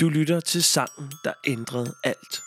[0.00, 2.42] Du lytter til sangen, der ændrede alt.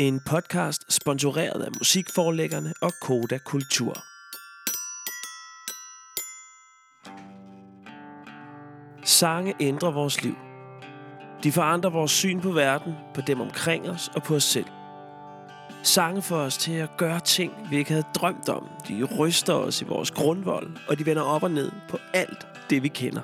[0.00, 3.94] En podcast sponsoreret af musikforlæggerne og Koda Kultur.
[9.04, 10.36] Sange ændrer vores liv.
[11.42, 14.66] De forandrer vores syn på verden, på dem omkring os og på os selv.
[15.82, 18.68] Sange får os til at gøre ting, vi ikke havde drømt om.
[18.88, 22.82] De ryster os i vores grundvold, og de vender op og ned på alt det,
[22.82, 23.22] vi kender.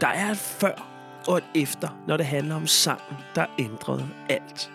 [0.00, 0.91] Der er et før
[1.28, 4.70] og et efter, når det handler om sangen, der ændrede alt.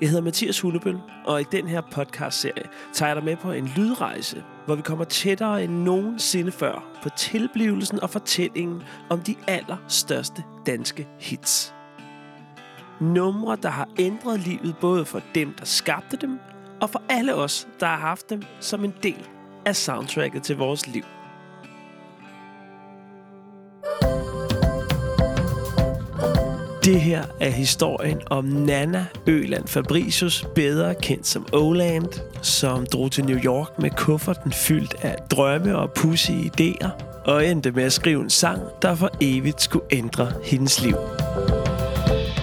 [0.00, 3.66] Jeg hedder Mathias Hullebøl, og i den her podcast-serie tager jeg dig med på en
[3.76, 10.44] lydrejse, hvor vi kommer tættere end nogensinde før på tilblivelsen og fortællingen om de allerstørste
[10.66, 11.74] danske hits.
[13.00, 16.40] Numre, der har ændret livet både for dem, der skabte dem,
[16.80, 19.28] og for alle os, der har haft dem som en del
[19.66, 21.04] af soundtracket til vores liv.
[26.90, 32.06] Det her er historien om Nana Øland Fabricius, bedre kendt som Oland,
[32.42, 36.88] som drog til New York med kufferten fyldt af drømme og pussy idéer,
[37.24, 40.96] og endte med at skrive en sang, der for evigt skulle ændre hendes liv.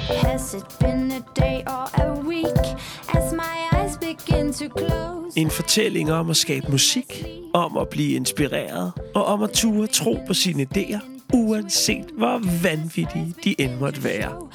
[0.10, 2.78] Has it been a day or a week
[3.10, 5.40] as my eyes begin to close?
[5.40, 10.20] En fortælling om at skabe musik, om at blive inspireret, og om at ture tro
[10.28, 14.48] på sine idéer, uanset hvor vanvittige de end måtte være.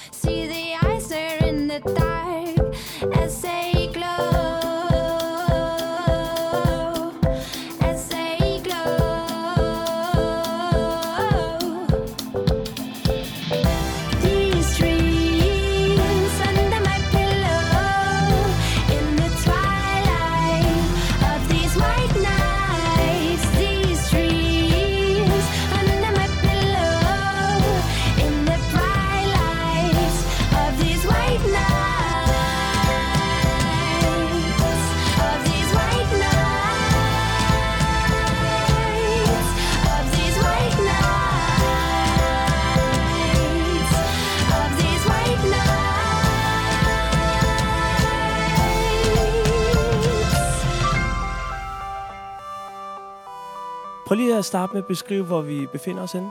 [54.13, 56.31] Prøv lige at starte med at beskrive, hvor vi befinder os henne.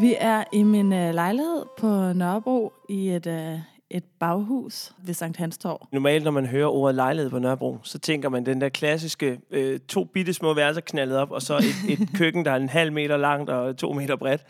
[0.00, 3.58] Vi er i min øh, lejlighed på Nørrebro i et, øh,
[3.90, 5.86] et baghus ved Sankt Hans Torv.
[5.92, 9.80] Normalt, når man hører ordet lejlighed på Nørrebro, så tænker man den der klassiske øh,
[9.80, 12.92] to bitte små værelser knaldet op, og så et, et køkken, der er en halv
[12.92, 14.44] meter langt og to meter bredt.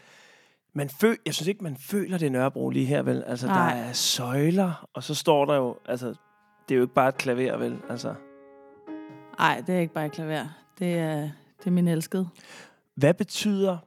[0.75, 3.25] Man føl, jeg synes ikke, man føler det Nørrebro lige her, vel?
[3.27, 3.75] Altså, Nej.
[3.75, 6.07] der er søjler, og så står der jo, altså,
[6.69, 7.77] det er jo ikke bare et klaver, vel?
[7.91, 8.15] Altså,
[9.39, 10.45] Nej, det er ikke bare et klaver.
[10.79, 12.29] Det er, det er min elskede.
[12.95, 13.79] hvad betyder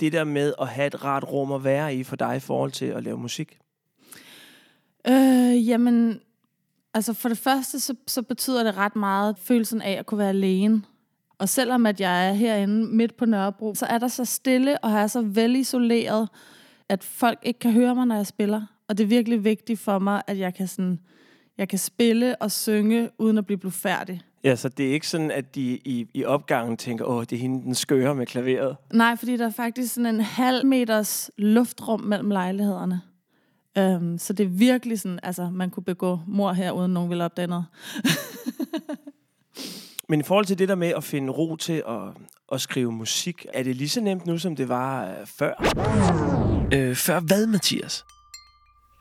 [0.00, 2.70] det der med at have et rart rum at være i for dig i forhold
[2.70, 3.58] til at lave musik?
[5.08, 6.20] Øh, jamen,
[6.94, 10.28] altså for det første, så, så betyder det ret meget følelsen af at kunne være
[10.28, 10.82] alene.
[11.38, 14.90] Og selvom at jeg er herinde midt på Nørrebro, så er der så stille og
[14.90, 16.28] er så velisoleret,
[16.88, 18.62] at folk ikke kan høre mig, når jeg spiller.
[18.88, 21.00] Og det er virkelig vigtigt for mig, at jeg kan, sådan,
[21.58, 24.20] jeg kan spille og synge, uden at blive blufærdig.
[24.44, 27.40] Ja, så det er ikke sådan, at de i, i opgangen tænker, åh, det er
[27.40, 28.76] hende, den skøre med klaveret.
[28.92, 33.00] Nej, fordi der er faktisk sådan en halv meters luftrum mellem lejlighederne.
[33.78, 37.24] Um, så det er virkelig sådan, altså man kunne begå mor her, uden nogen ville
[37.24, 37.64] opdage noget.
[40.08, 42.00] Men i forhold til det der med at finde ro til at,
[42.52, 45.52] at skrive musik, er det lige så nemt nu, som det var øh, før?
[46.72, 48.04] Øh, før hvad, Mathias?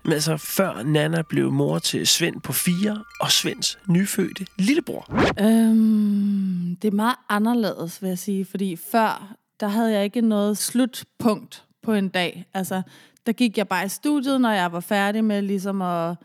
[0.03, 5.05] Men altså, før Nana blev mor til Svend på fire, og Svends nyfødte lillebror.
[5.39, 10.57] Øhm, det er meget anderledes, vil jeg sige, fordi før, der havde jeg ikke noget
[10.57, 12.45] slutpunkt på en dag.
[12.53, 12.81] Altså,
[13.25, 16.15] der gik jeg bare i studiet, når jeg var færdig med ligesom at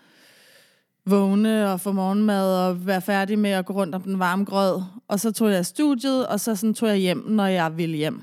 [1.06, 4.82] vågne og få morgenmad og være færdig med at gå rundt om den varme grød.
[5.08, 8.22] Og så tog jeg studiet, og så sådan tog jeg hjem, når jeg ville hjem.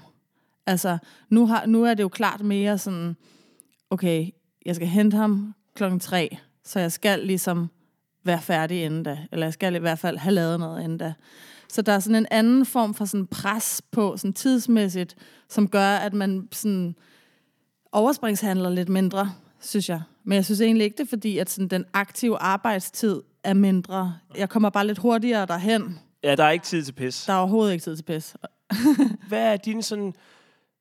[0.65, 0.97] Altså,
[1.29, 3.15] nu, har, nu er det jo klart mere sådan,
[3.89, 4.29] okay,
[4.65, 7.69] jeg skal hente ham klokken tre, så jeg skal ligesom
[8.23, 9.17] være færdig inden da.
[9.31, 11.13] Eller jeg skal i hvert fald have lavet noget inden da.
[11.69, 15.15] Så der er sådan en anden form for sådan pres på sådan tidsmæssigt,
[15.49, 16.95] som gør, at man sådan
[17.91, 19.31] overspringshandler lidt mindre,
[19.61, 20.01] synes jeg.
[20.23, 24.15] Men jeg synes egentlig ikke, det er fordi, at sådan den aktive arbejdstid er mindre.
[24.37, 25.99] Jeg kommer bare lidt hurtigere derhen.
[26.23, 27.25] Ja, der er ikke tid til pis.
[27.25, 28.35] Der er overhovedet ikke tid til pis.
[29.27, 30.13] Hvad er dine sådan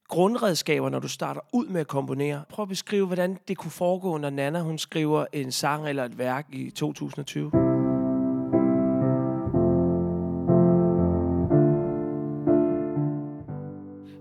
[0.09, 2.43] grundredskaber, når du starter ud med at komponere?
[2.49, 6.19] Prøv at beskrive, hvordan det kunne foregå, når Nana hun skriver en sang eller et
[6.19, 7.51] værk i 2020.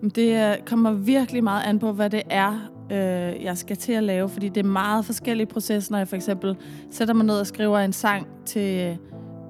[0.02, 4.04] Men Det kommer virkelig meget an på, hvad det er, øh, jeg skal til at
[4.04, 6.58] lave, fordi det er meget forskellige processer, når jeg for eksempel
[6.92, 8.98] sætter mig ned og skriver en sang til,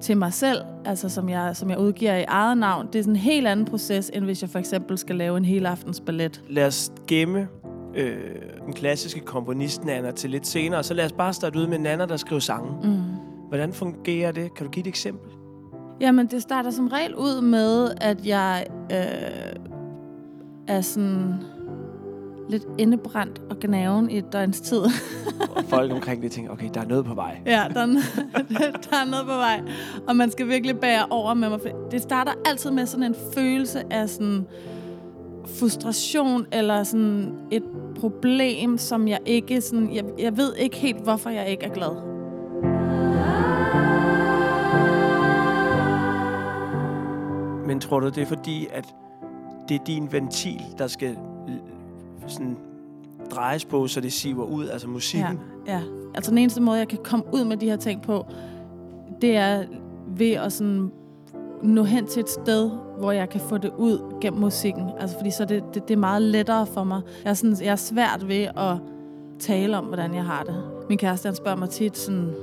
[0.04, 2.86] til mig selv, altså som jeg, som jeg udgiver i eget navn.
[2.86, 5.44] Det er sådan en helt anden proces, end hvis jeg for eksempel skal lave en
[5.44, 6.42] hel aftens ballet.
[6.48, 7.48] Lad os gemme
[7.94, 8.16] øh,
[8.66, 12.06] den klassiske komponist Nana til lidt senere, så lad os bare starte ud med Nana,
[12.06, 12.72] der skriver sange.
[12.82, 13.00] Mm.
[13.48, 14.54] Hvordan fungerer det?
[14.54, 15.30] Kan du give et eksempel?
[16.00, 19.62] Jamen, det starter som regel ud med, at jeg øh,
[20.68, 21.34] er sådan
[22.48, 24.80] lidt indebrændt og gnaven i et døgns tid.
[25.56, 27.40] Og folk omkring det tænker, okay, der er noget på vej.
[27.46, 27.86] ja, der er,
[28.90, 29.62] der er noget på vej.
[30.08, 31.60] Og man skal virkelig bære over med mig.
[31.90, 34.46] Det starter altid med sådan en følelse af sådan
[35.58, 37.62] frustration eller sådan et
[38.00, 39.94] problem, som jeg ikke sådan...
[39.94, 42.14] Jeg, jeg ved ikke helt, hvorfor jeg ikke er glad.
[47.66, 48.94] Men tror du, det er fordi, at
[49.68, 51.16] det er din ventil, der skal
[52.26, 52.56] sådan
[53.30, 55.40] drejes på, så det siver ud, altså musikken?
[55.66, 55.82] Ja, ja.
[56.14, 58.26] Altså den eneste måde, jeg kan komme ud med de her ting på,
[59.20, 59.64] det er
[60.16, 60.90] ved at sådan
[61.62, 64.90] nå hen til et sted, hvor jeg kan få det ud gennem musikken.
[65.00, 67.00] Altså fordi så det, det, det er meget lettere for mig.
[67.24, 68.76] Jeg er, sådan, jeg er svært ved at
[69.38, 70.64] tale om, hvordan jeg har det.
[70.88, 72.34] Min kæreste, han spørger mig tit sådan,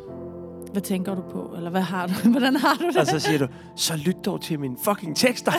[0.71, 1.53] hvad tænker du på?
[1.57, 2.13] Eller hvad har du?
[2.29, 2.97] Hvordan har du det?
[2.97, 5.51] Og så siger du, så lyt dog til mine fucking tekster.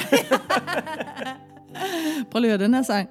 [2.30, 3.08] Prøv lige at høre den her sang.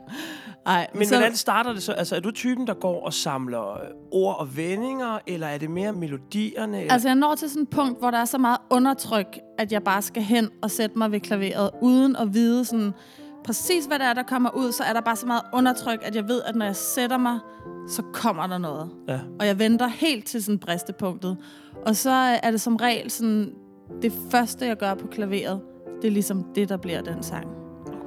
[0.66, 1.92] Ej, Men så, hvordan starter det så?
[1.92, 3.78] Altså, er du typen, der går og samler øh,
[4.12, 6.80] ord og vendinger, eller er det mere melodierne?
[6.80, 6.94] Eller?
[6.94, 9.84] Altså, jeg når til sådan et punkt, hvor der er så meget undertryk, at jeg
[9.84, 12.94] bare skal hen og sætte mig ved klaveret, uden at vide sådan,
[13.44, 16.16] præcis hvad det er, der kommer ud, så er der bare så meget undertryk, at
[16.16, 17.40] jeg ved, at når jeg sætter mig,
[17.88, 18.90] så kommer der noget.
[19.08, 19.20] Ja.
[19.40, 21.38] Og jeg venter helt til sådan bristepunktet.
[21.86, 22.12] Og så
[22.44, 23.54] er det som regel sådan,
[24.02, 25.62] det første, jeg gør på klaveret,
[26.02, 27.61] det er ligesom det, der bliver den sang.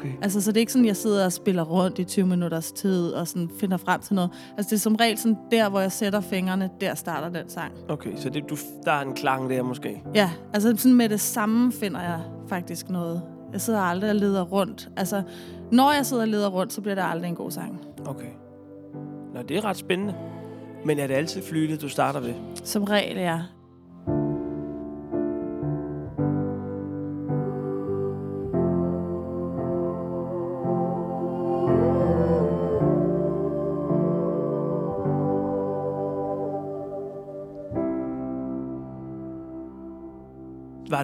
[0.04, 0.12] Okay.
[0.22, 3.10] Altså, så det er ikke sådan, jeg sidder og spiller rundt i 20 minutters tid
[3.10, 4.30] og sådan finder frem til noget.
[4.56, 7.72] Altså, det er som regel sådan, der, hvor jeg sætter fingrene, der starter den sang.
[7.88, 10.02] Okay, så det, du, der er en klang der måske.
[10.14, 13.22] Ja, altså sådan med det samme finder jeg faktisk noget.
[13.52, 14.88] Jeg sidder aldrig og leder rundt.
[14.96, 15.22] Altså,
[15.72, 17.80] når jeg sidder og leder rundt, så bliver det aldrig en god sang.
[18.06, 18.30] Okay.
[19.34, 20.14] Nå, det er ret spændende.
[20.84, 22.34] Men er det altid flytet, du starter ved?
[22.64, 23.40] Som regel, ja.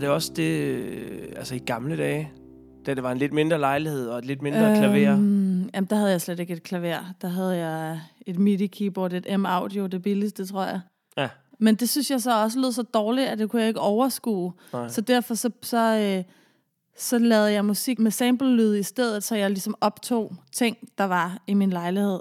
[0.00, 2.32] Det også det, øh, altså i gamle dage,
[2.86, 5.12] da det var en lidt mindre lejlighed og et lidt mindre klaver?
[5.12, 7.14] Øhm, jamen, der havde jeg slet ikke et klaver.
[7.22, 10.80] Der havde jeg et MIDI-keyboard, et M-Audio, det billigste, tror jeg.
[11.16, 11.28] Ja.
[11.58, 14.52] Men det synes jeg så også lød så dårligt, at det kunne jeg ikke overskue.
[14.72, 14.88] Nej.
[14.88, 16.24] Så derfor så, så, øh,
[16.98, 21.42] så lavede jeg musik med sample-lyd i stedet, så jeg ligesom optog ting, der var
[21.46, 22.20] i min lejlighed.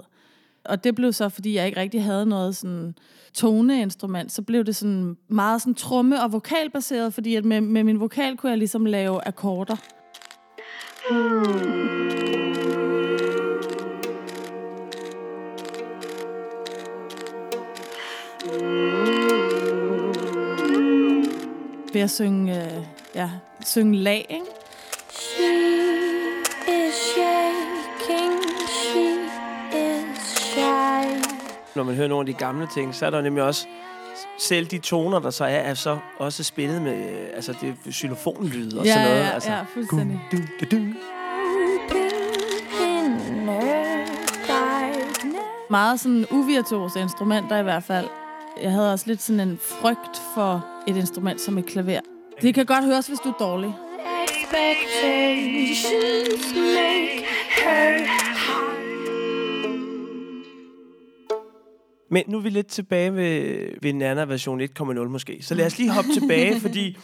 [0.64, 2.94] Og det blev så, fordi jeg ikke rigtig havde noget sådan
[3.34, 8.00] toneinstrument, så blev det sådan meget sådan tromme- og vokalbaseret, fordi at med, med min
[8.00, 9.76] vokal kunne jeg ligesom lave akkorder.
[21.92, 22.84] Ved at synge, øh,
[23.14, 23.30] ja,
[23.64, 25.79] synge lag, ikke?
[31.76, 33.66] Når man hører nogle af de gamle ting, så er der nemlig også
[34.38, 37.92] selv de toner, der så er, er så også spillet med øh, altså det er
[37.92, 39.20] xylofonlyd og ja, sådan noget.
[39.20, 39.50] ja, altså.
[39.50, 40.20] ja, fuldstændig.
[40.32, 40.82] Du, du, du.
[45.70, 48.06] Meget sådan uvirtuose instrumenter i hvert fald.
[48.62, 52.00] Jeg havde også lidt sådan en frygt for et instrument som et klaver.
[52.42, 53.74] Det kan godt høres, hvis du er dårlig.
[54.24, 57.26] Expectations make
[57.64, 58.29] her
[62.10, 65.38] Men nu er vi lidt tilbage ved, ved Nana version 1.0 måske.
[65.42, 66.98] Så lad os lige hoppe tilbage, fordi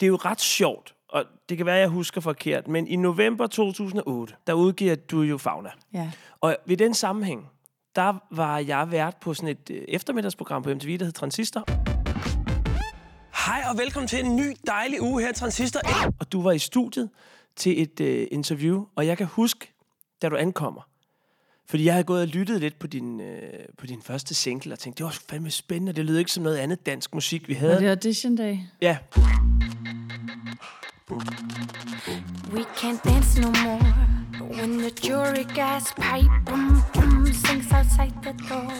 [0.00, 2.96] det er jo ret sjovt, og det kan være, at jeg husker forkert, men i
[2.96, 5.70] november 2008, der udgiver du jo Fauna.
[5.94, 6.10] Ja.
[6.40, 7.50] Og ved den sammenhæng,
[7.96, 11.64] der var jeg vært på sådan et øh, eftermiddagsprogram på MTV, der hed Transistor.
[13.46, 15.80] Hej og velkommen til en ny dejlig uge her i Transistor.
[16.20, 17.10] Og du var i studiet
[17.56, 19.72] til et øh, interview, og jeg kan huske,
[20.22, 20.82] da du ankommer,
[21.68, 23.38] fordi jeg havde gået og lyttet lidt på din, øh,
[23.78, 26.56] på din første single, og tænkte, det var fandme spændende, det lød ikke som noget
[26.56, 27.76] andet dansk musik, vi havde.
[27.78, 28.56] det er audition day.
[28.82, 28.96] Ja,
[32.52, 33.80] We can't dance no more
[34.58, 38.72] when the jury gas pipe boom boom sings outside the door.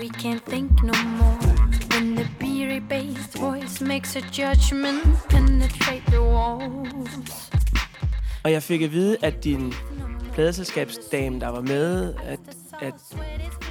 [0.00, 1.38] We can't think no more
[1.92, 7.50] when the beery based voice makes a judgment penetrate the walls.
[8.44, 9.72] og jeg fik at vide, at din
[10.32, 12.40] pladeselskabsdame, der var med, at,
[12.80, 12.94] at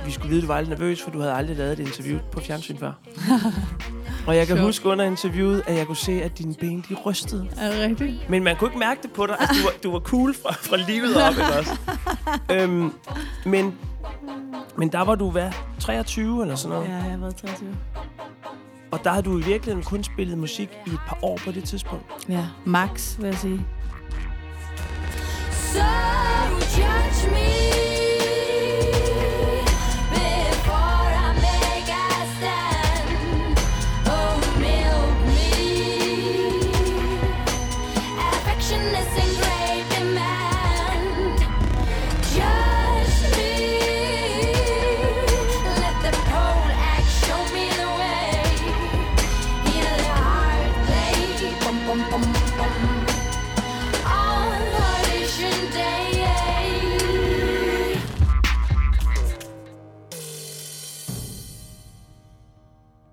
[0.06, 2.20] vi skulle vide, at du var lidt nervøs, for du havde aldrig lavet et interview
[2.32, 2.92] på fjernsyn før.
[4.28, 4.68] Og jeg kan Sjovt.
[4.68, 7.48] huske under interviewet, at jeg kunne se, at dine ben de rystede.
[7.58, 8.30] Er det rigtigt?
[8.30, 9.36] Men man kunne ikke mærke det på dig.
[9.40, 11.78] Altså, du var, du var cool fra, fra livet op, ikke også?
[12.56, 12.94] øhm,
[13.46, 13.76] men,
[14.78, 16.90] men der var du, hvad, 23 eller sådan noget?
[16.90, 17.76] Ja, jeg har været 23.
[18.92, 21.64] Og der har du i virkeligheden kun spillet musik i et par år på det
[21.64, 22.06] tidspunkt.
[22.30, 23.66] Ja, max, vil jeg sige.
[25.74, 25.80] So
[26.76, 27.81] judge me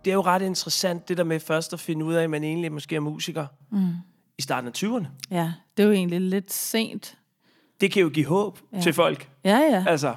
[0.09, 2.45] Det er jo ret interessant, det der med først at finde ud af, at man
[2.45, 3.88] egentlig måske er musiker mm.
[4.38, 5.07] i starten af 20'erne.
[5.31, 7.19] Ja, det er jo egentlig lidt sent.
[7.81, 8.81] Det kan jo give håb ja.
[8.81, 9.31] til folk.
[9.45, 9.85] Ja, ja.
[9.88, 10.15] Altså,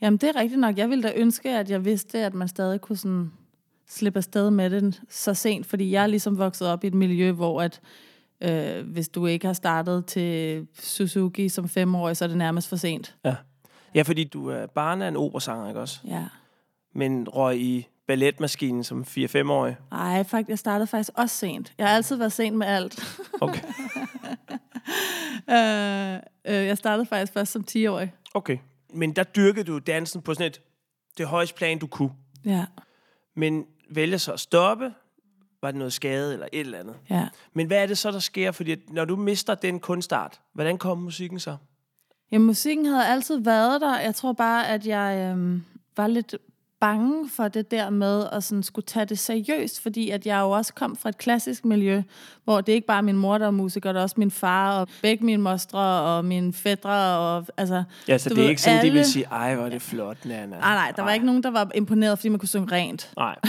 [0.00, 0.78] Jamen, det er rigtigt nok.
[0.78, 3.32] Jeg ville da ønske, at jeg vidste, at man stadig kunne sådan
[3.88, 7.32] slippe afsted med det så sent, fordi jeg er ligesom vokset op i et miljø,
[7.32, 7.80] hvor at,
[8.40, 12.76] øh, hvis du ikke har startet til Suzuki som femårig, så er det nærmest for
[12.76, 13.16] sent.
[13.24, 13.36] ja.
[13.94, 16.00] ja, fordi du er barn af en operasanger, ikke også?
[16.06, 16.24] Ja.
[16.94, 19.76] Men røg i balletmaskinen som 4-5-årig.
[19.92, 21.72] Ej, faktisk, jeg startede faktisk også sent.
[21.78, 23.20] Jeg har altid været sent med alt.
[23.40, 23.60] Okay.
[25.50, 28.12] øh, øh, jeg startede faktisk først som 10-årig.
[28.34, 28.58] okay.
[28.96, 30.60] Men der dyrkede du dansen på sådan et,
[31.18, 32.10] det højeste plan, du kunne.
[32.44, 32.64] Ja,
[33.36, 34.94] Men vælger så at stoppe.
[35.62, 36.96] Var det noget skade eller et eller andet?
[37.10, 37.28] ja.
[37.52, 38.52] Men hvad er det så, der sker?
[38.52, 41.56] Fordi når du mister den kunstart, hvordan kommer musikken så?
[42.32, 43.98] Jamen, musikken havde altid været der.
[44.00, 45.64] Jeg tror bare, at jeg øhm,
[45.96, 46.34] var lidt
[46.84, 50.50] bange for det der med at sådan skulle tage det seriøst, fordi at jeg jo
[50.50, 52.02] også kom fra et klassisk miljø,
[52.44, 54.80] hvor det ikke bare er min mor, der er musiker, det er også min far,
[54.80, 57.84] og begge mine mostre, og mine fædre, og altså...
[58.08, 59.82] Ja, så det er ved, ikke sådan, de alle- vil sige, ej, hvor er det
[59.82, 60.46] flot, Nana.
[60.46, 63.12] Nej, nej, der var ikke nogen, der var imponeret, fordi man kunne synge rent.
[63.16, 63.36] Nej.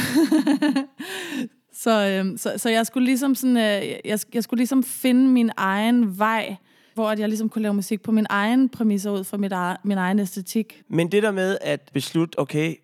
[1.73, 3.63] Så, øhm, så, så jeg skulle ligesom sådan, øh,
[4.05, 6.55] jeg, jeg skulle ligesom finde min egen vej,
[6.93, 9.97] hvor at jeg ligesom kunne lave musik på min egen præmisser ud fra mit, min
[9.97, 10.81] egen æstetik.
[10.89, 12.75] Men det der med at beslutte, okay,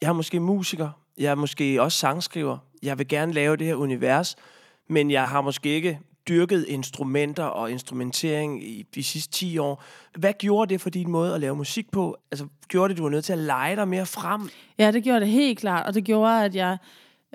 [0.00, 3.74] jeg er måske musiker, jeg er måske også sangskriver, jeg vil gerne lave det her
[3.74, 4.36] univers,
[4.88, 9.82] men jeg har måske ikke dyrket instrumenter og instrumentering i de sidste 10 år.
[10.18, 12.16] Hvad gjorde det for din måde at lave musik på?
[12.30, 14.50] Altså, gjorde det, at du var nødt til at lege dig mere frem?
[14.78, 16.78] Ja, det gjorde det helt klart, og det gjorde, at jeg,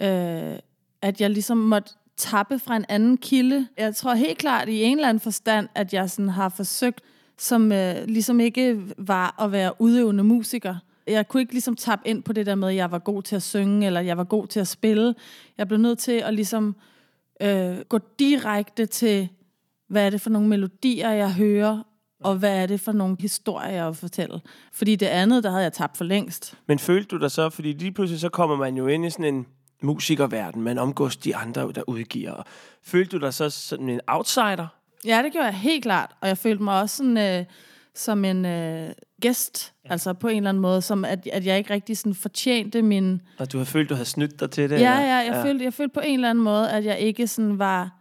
[0.02, 0.60] øh,
[1.02, 3.68] at jeg ligesom måtte tappe fra en anden kilde.
[3.78, 7.02] Jeg tror helt klart i en eller anden forstand, at jeg sådan har forsøgt,
[7.38, 10.76] som øh, ligesom ikke var at være udøvende musiker.
[11.08, 13.36] Jeg kunne ikke ligesom tappe ind på det der med, at jeg var god til
[13.36, 15.16] at synge, eller jeg var god til at spille.
[15.58, 16.76] Jeg blev nødt til at ligesom
[17.42, 19.30] øh, gå direkte til,
[19.90, 21.84] hvad er det for nogle melodier, jeg hører,
[22.24, 24.42] og hvad er det for nogle historier, jeg vil fortælle.
[24.74, 26.58] Fordi det andet, der havde jeg tabt for længst.
[26.68, 29.34] Men følte du dig så, fordi lige pludselig så kommer man jo ind i sådan
[29.36, 29.48] en
[29.82, 32.44] musikerverden, man omgås de andre, der udgiver.
[32.84, 34.68] Følte du dig så sådan en outsider?
[35.06, 36.12] Ja, det gjorde jeg helt klart.
[36.22, 37.46] Og jeg følte mig også sådan, øh,
[37.96, 38.90] som en øh,
[39.22, 42.82] gæst, altså på en eller anden måde, som at, at jeg ikke rigtig sådan fortjente
[42.82, 43.22] min...
[43.38, 44.70] Og du har følt, du havde snydt dig til det?
[44.70, 44.90] Ja, eller?
[44.90, 45.44] ja, jeg, ja.
[45.44, 47.98] Følte, jeg følte på en eller anden måde, at jeg ikke sådan var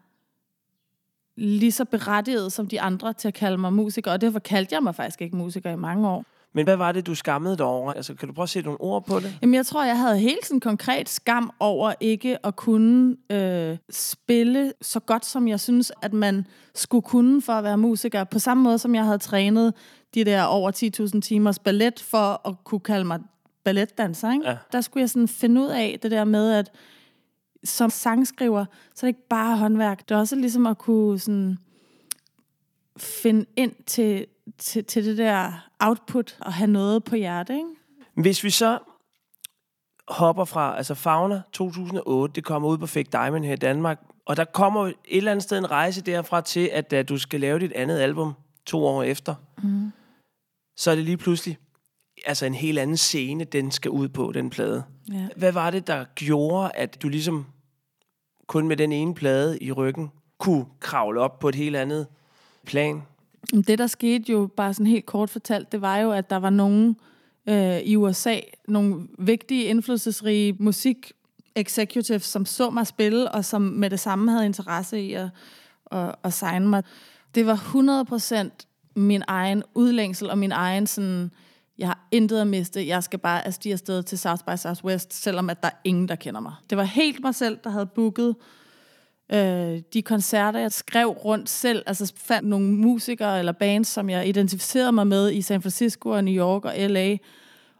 [1.36, 4.82] lige så berettiget som de andre til at kalde mig musiker, og derfor kaldte jeg
[4.82, 6.24] mig faktisk ikke musiker i mange år.
[6.52, 7.92] Men hvad var det, du skammede dig over?
[7.92, 9.38] Altså, kan du prøve at sætte nogle ord på det?
[9.42, 14.72] Jamen, jeg tror, jeg havde helt sådan konkret skam over ikke at kunne øh, spille
[14.82, 18.24] så godt, som jeg synes, at man skulle kunne for at være musiker.
[18.24, 19.74] På samme måde, som jeg havde trænet
[20.14, 20.70] de der over
[21.14, 23.20] 10.000 timers ballet for at kunne kalde mig
[23.64, 24.32] balletdanser.
[24.32, 24.48] Ikke?
[24.48, 24.56] Ja.
[24.72, 26.70] Der skulle jeg sådan finde ud af det der med, at
[27.64, 28.64] som sangskriver,
[28.94, 30.08] så er det ikke bare håndværk.
[30.08, 31.58] Det er også ligesom at kunne sådan
[32.98, 34.26] finde ind til,
[34.58, 37.54] til, til det der output og have noget på hjertet.
[37.54, 37.68] Ikke?
[38.14, 38.78] Hvis vi så
[40.08, 44.36] hopper fra, altså Fauna 2008, det kommer ud på Fake Diamond her i Danmark, og
[44.36, 47.58] der kommer et eller andet sted en rejse derfra til, at da du skal lave
[47.58, 48.32] dit andet album
[48.66, 49.92] to år efter, mm.
[50.76, 51.58] så er det lige pludselig
[52.26, 54.84] altså en helt anden scene, den skal ud på, den plade.
[55.12, 55.28] Ja.
[55.36, 57.46] Hvad var det, der gjorde, at du ligesom
[58.46, 62.06] kun med den ene plade i ryggen kunne kravle op på et helt andet
[62.66, 63.02] plan?
[63.66, 66.50] Det, der skete jo, bare sådan helt kort fortalt, det var jo, at der var
[66.50, 66.96] nogen
[67.48, 71.12] øh, i USA, nogle vigtige, indflydelsesrige musik
[71.54, 75.28] executives, som så mig spille, og som med det samme havde interesse i at,
[75.90, 76.82] at, at signe mig.
[77.34, 77.56] Det var
[78.44, 78.66] 100%
[78.96, 81.30] min egen udlængsel og min egen sådan,
[81.78, 85.50] jeg har intet at miste, jeg skal bare afstige afsted til South by Southwest, selvom
[85.50, 86.52] at der er ingen, der kender mig.
[86.70, 88.36] Det var helt mig selv, der havde booket
[89.32, 94.28] øh, de koncerter, jeg skrev rundt selv, altså fandt nogle musikere eller bands, som jeg
[94.28, 97.16] identificerede mig med i San Francisco og New York og LA,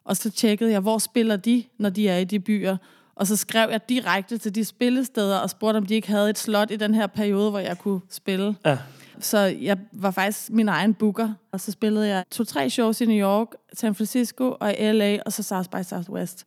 [0.04, 2.76] og så tjekkede jeg, hvor spiller de, når de er i de byer,
[3.14, 6.38] og så skrev jeg direkte til de spillesteder og spurgte, om de ikke havde et
[6.38, 8.57] slot i den her periode, hvor jeg kunne spille.
[8.66, 8.78] Ja.
[9.21, 13.26] Så jeg var faktisk min egen booker, og så spillede jeg to-tre shows i New
[13.28, 16.47] York, San Francisco og i LA, og så South by Southwest.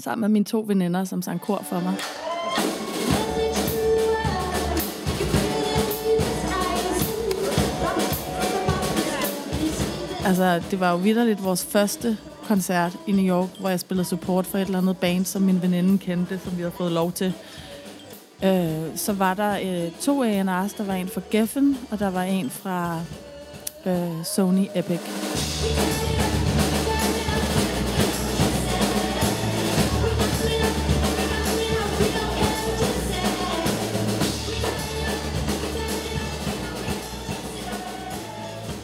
[0.00, 1.94] Sammen med mine to veninder, som sang kor for mig.
[10.24, 12.16] Altså, det var jo vidderligt vores første
[12.48, 15.62] koncert i New York, hvor jeg spillede support for et eller andet band, som min
[15.62, 17.32] veninde kendte, som vi havde fået lov til.
[18.44, 20.76] Øh, så var der øh, to A&R's.
[20.78, 23.00] Der var en fra Geffen, og der var en fra
[23.86, 25.00] øh, Sony Epic.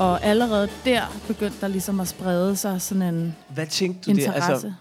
[0.01, 4.49] Og allerede der begyndte der ligesom at sprede sig sådan en Hvad tænkte du interesse.
[4.49, 4.55] der?
[4.55, 4.73] Altså,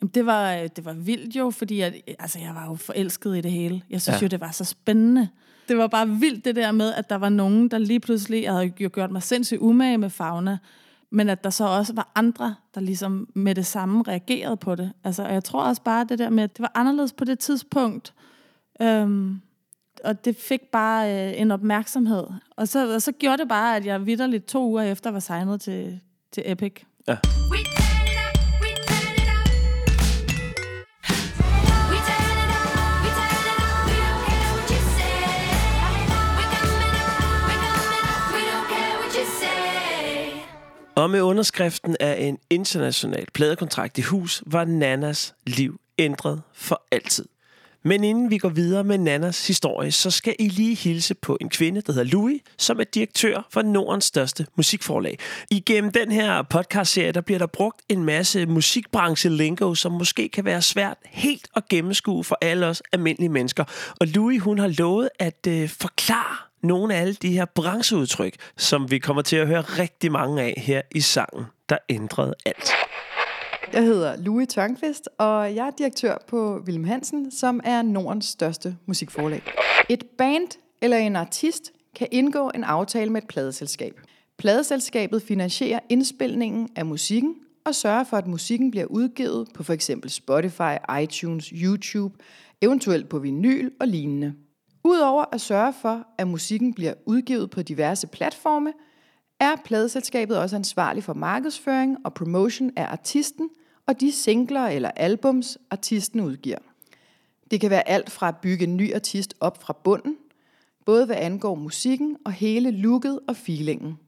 [0.00, 3.40] Jamen, det var, det var vildt jo, fordi at, altså, jeg var jo forelsket i
[3.40, 3.82] det hele.
[3.90, 4.24] Jeg synes ja.
[4.24, 5.28] jo, det var så spændende.
[5.68, 8.52] Det var bare vildt det der med, at der var nogen, der lige pludselig, jeg
[8.52, 10.58] havde jo gjort mig sindssygt umage med fauna,
[11.10, 14.92] men at der så også var andre, der ligesom med det samme reagerede på det.
[15.04, 17.38] Altså, og jeg tror også bare det der med, at det var anderledes på det
[17.38, 18.14] tidspunkt.
[18.82, 19.40] Øhm,
[20.04, 22.24] og det fik bare øh, en opmærksomhed.
[22.56, 25.60] Og så, og så gjorde det bare, at jeg vidderligt to uger efter var signet
[25.60, 26.00] til,
[26.32, 26.82] til Epic.
[27.06, 27.14] Say.
[40.98, 47.24] Og med underskriften af en international pladekontrakt i hus, var Nanas liv ændret for altid.
[47.82, 51.48] Men inden vi går videre med Nannas historie, så skal I lige hilse på en
[51.48, 55.18] kvinde, der hedder Louis, som er direktør for Nordens største musikforlag.
[55.50, 60.62] Igennem den her podcastserie, der bliver der brugt en masse musikbranche-lingo, som måske kan være
[60.62, 63.64] svært helt at gennemskue for alle os almindelige mennesker.
[64.00, 68.90] Og Louis, hun har lovet at øh, forklare nogle af alle de her brancheudtryk, som
[68.90, 72.87] vi kommer til at høre rigtig mange af her i sangen, der ændrede alt.
[73.72, 78.76] Jeg hedder Louis Tørnqvist, og jeg er direktør på Wilhelm Hansen, som er Nordens største
[78.86, 79.42] musikforlag.
[79.88, 80.48] Et band
[80.82, 84.00] eller en artist kan indgå en aftale med et pladeselskab.
[84.38, 87.34] Pladeselskabet finansierer indspilningen af musikken
[87.66, 89.90] og sørger for, at musikken bliver udgivet på f.eks.
[90.06, 92.14] Spotify, iTunes, YouTube,
[92.62, 94.34] eventuelt på vinyl og lignende.
[94.84, 98.72] Udover at sørge for, at musikken bliver udgivet på diverse platforme,
[99.40, 103.50] er pladeselskabet også ansvarlig for markedsføring og promotion af artisten
[103.86, 106.58] og de singler eller albums, artisten udgiver.
[107.50, 110.16] Det kan være alt fra at bygge en ny artist op fra bunden,
[110.84, 113.98] både hvad angår musikken og hele looket og feelingen.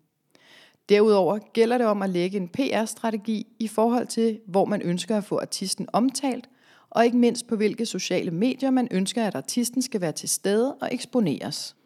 [0.88, 5.24] Derudover gælder det om at lægge en PR-strategi i forhold til, hvor man ønsker at
[5.24, 6.48] få artisten omtalt,
[6.90, 10.74] og ikke mindst på hvilke sociale medier man ønsker, at artisten skal være til stede
[10.74, 11.76] og eksponeres.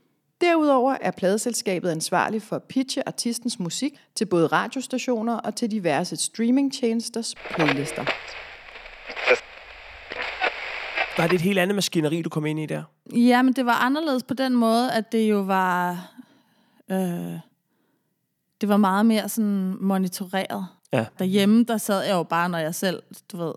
[0.41, 6.17] Derudover er pladeselskabet ansvarlig for at pitche artistens musik til både radiostationer og til diverse
[6.17, 8.05] streamingtjenesters playlister.
[11.21, 12.83] Var det et helt andet maskineri, du kom ind i der?
[13.13, 16.11] Ja, men det var anderledes på den måde, at det jo var...
[16.91, 17.39] Øh,
[18.61, 20.67] det var meget mere sådan monitoreret.
[20.93, 21.07] Ja.
[21.19, 23.53] Derhjemme, der sad jeg jo bare, når jeg selv, du ved,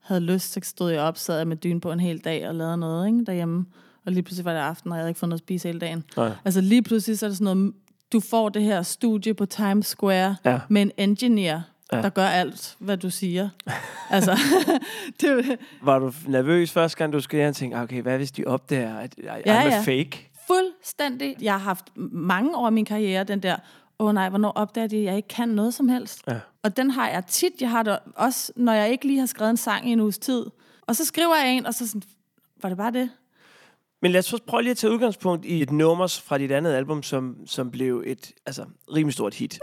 [0.00, 2.54] havde lyst, så stod jeg op, sad jeg med dyn på en hel dag og
[2.54, 3.66] lavede noget ikke, derhjemme.
[4.06, 5.80] Og lige pludselig var det aften, og jeg havde ikke fået noget at spise hele
[5.80, 6.04] dagen.
[6.16, 6.30] Nej.
[6.44, 7.72] Altså lige pludselig så er det sådan noget,
[8.12, 10.60] du får det her studie på Times Square Ja.
[10.68, 11.60] med en engineer,
[11.92, 12.02] Ja.
[12.02, 13.48] der gør alt, hvad du siger.
[14.10, 14.38] altså,
[15.20, 18.44] det, Var du nervøs første gang, du skulle hjem og tænkte, okay, hvad hvis de
[18.46, 19.80] opdager, at jeg Ja, er ja.
[19.80, 20.30] fake?
[20.46, 21.36] Fuldstændig.
[21.42, 23.56] Jeg har haft mange år i min karriere, den der,
[23.98, 26.20] åh oh nej, hvornår opdager de, at jeg ikke kan noget som helst?
[26.28, 26.38] Ja.
[26.62, 27.52] Og den har jeg tit.
[27.60, 30.18] Jeg har det også, når jeg ikke lige har skrevet en sang i en uges
[30.18, 30.46] tid.
[30.86, 32.02] Og så skriver jeg en, og så sådan,
[32.62, 33.10] var det bare det?
[34.02, 36.72] Men lad os først prøve lige at tage udgangspunkt i et nummer fra dit andet
[36.72, 39.58] album, som, som blev et altså, rimelig stort hit.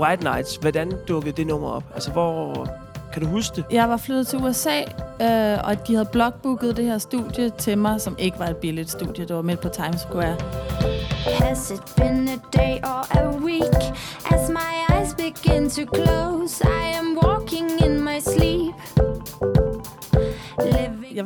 [0.00, 1.84] White Nights, hvordan dukkede det nummer op?
[1.94, 2.68] Altså, hvor...
[3.12, 3.64] Kan du huske det?
[3.70, 4.80] Jeg var flyttet til USA,
[5.22, 8.90] øh, og de havde blogbooket det her studie til mig, som ikke var et billigt
[8.90, 9.24] studie.
[9.24, 10.36] Det var midt på Times Square.
[11.40, 13.78] Has it been a day or a week?
[14.30, 16.37] As my eyes begin to close,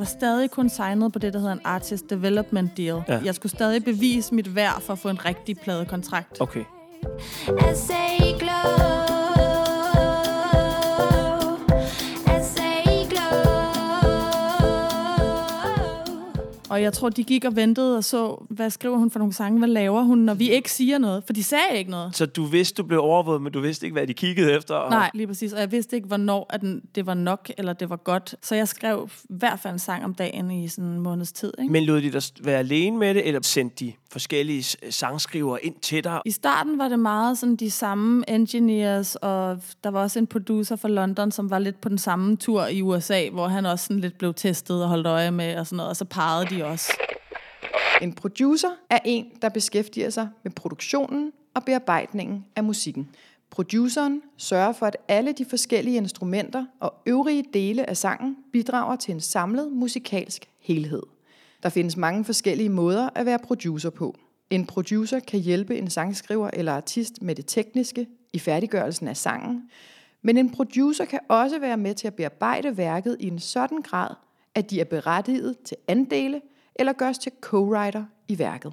[0.02, 3.02] var stadig kun signet på det, der hedder en Artist Development Deal.
[3.08, 3.20] Ja.
[3.24, 6.40] Jeg skulle stadig bevise mit værd for at få en rigtig pladekontrakt.
[6.40, 6.64] Okay.
[7.58, 9.01] As they glow,
[16.72, 19.58] Og jeg tror, de gik og ventede og så, hvad skriver hun for nogle sange,
[19.58, 21.24] hvad laver hun, når vi ikke siger noget.
[21.26, 22.16] For de sagde ikke noget.
[22.16, 24.74] Så du vidste, du blev overvåget, men du vidste ikke, hvad de kiggede efter?
[24.74, 24.90] Og...
[24.90, 25.52] Nej, lige præcis.
[25.52, 28.34] Og jeg vidste ikke, hvornår at den, det var nok, eller det var godt.
[28.42, 31.52] Så jeg skrev i hvert fald en sang om dagen i sådan en måneds tid.
[31.58, 31.72] Ikke?
[31.72, 35.74] Men lod de dig være alene med det, eller sendte de forskellige s- sangskrivere ind
[35.74, 36.20] til dig?
[36.24, 40.76] I starten var det meget sådan de samme engineers, og der var også en producer
[40.76, 44.00] fra London, som var lidt på den samme tur i USA, hvor han også sådan
[44.00, 46.92] lidt blev testet og holdt øje med og sådan noget, og så pegede de også.
[48.02, 53.08] En producer er en, der beskæftiger sig med produktionen og bearbejdningen af musikken.
[53.50, 59.14] Produceren sørger for, at alle de forskellige instrumenter og øvrige dele af sangen bidrager til
[59.14, 61.02] en samlet musikalsk helhed.
[61.62, 64.14] Der findes mange forskellige måder at være producer på.
[64.50, 69.70] En producer kan hjælpe en sangskriver eller artist med det tekniske i færdiggørelsen af sangen,
[70.22, 74.14] men en producer kan også være med til at bearbejde værket i en sådan grad,
[74.54, 76.40] at de er berettiget til andele
[76.74, 78.72] eller gøres til co-writer i værket.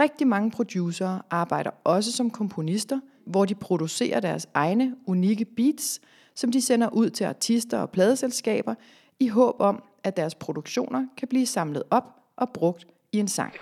[0.00, 6.00] Rigtig mange producere arbejder også som komponister, hvor de producerer deres egne unikke beats,
[6.34, 8.74] som de sender ud til artister og pladeselskaber
[9.20, 13.52] i håb om, at deres produktioner kan blive samlet op og brugt i en sang.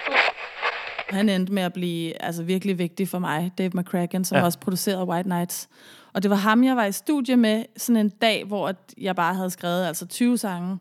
[1.10, 4.44] Han endte med at blive altså, virkelig vigtig for mig, Dave McCracken, som Ja.
[4.44, 5.68] også producerede White Nights.
[6.12, 9.16] Og det var ham, jeg var i studie med sådan en dag, hvor at jeg
[9.16, 10.78] bare havde skrevet altså 20 sange.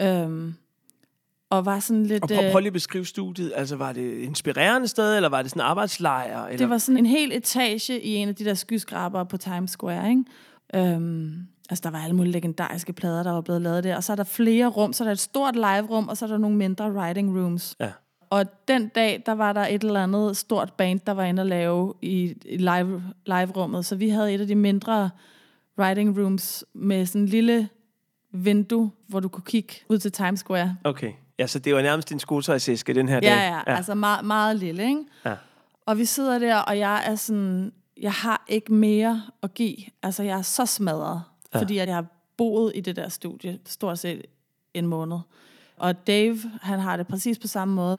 [0.00, 0.54] Øhm,
[1.50, 2.22] og var sådan lidt...
[2.22, 3.52] Og prøv, øh, prøv lige at beskrive studiet.
[3.56, 6.44] Altså, var det et inspirerende sted, eller var det sådan en arbejdslejr?
[6.44, 6.58] Eller?
[6.58, 10.10] Det var sådan en hel etage i en af de der skyskraber på Times Square,
[10.10, 10.24] ikke?
[10.74, 11.34] Øhm,
[11.70, 13.96] altså, der var alle mulige legendariske plader, der var blevet lavet der.
[13.96, 14.92] Og så er der flere rum.
[14.92, 17.76] Så er der et stort live-rum, og så er der nogle mindre writing rooms.
[17.80, 17.90] Ja.
[18.30, 21.46] Og den dag, der var der et eller andet stort band, der var inde og
[21.46, 23.86] lave i, i live, live-rummet.
[23.86, 25.10] Så vi havde et af de mindre
[25.78, 27.68] writing rooms med sådan en lille
[28.32, 30.76] vindue, hvor du kunne kigge ud til Times Square.
[30.84, 31.12] Okay.
[31.38, 33.28] Ja, så det var nærmest din skotøjsæske den her dag.
[33.28, 33.76] Ja, ja, ja.
[33.76, 35.00] altså meget, meget lille, ikke?
[35.24, 35.34] Ja.
[35.86, 39.76] Og vi sidder der, og jeg er sådan, jeg har ikke mere at give.
[40.02, 41.22] Altså, jeg er så smadret,
[41.56, 41.62] ja.
[41.62, 44.26] fordi at jeg har boet i det der studie stort set
[44.74, 45.18] en måned.
[45.76, 47.98] Og Dave, han har det præcis på samme måde.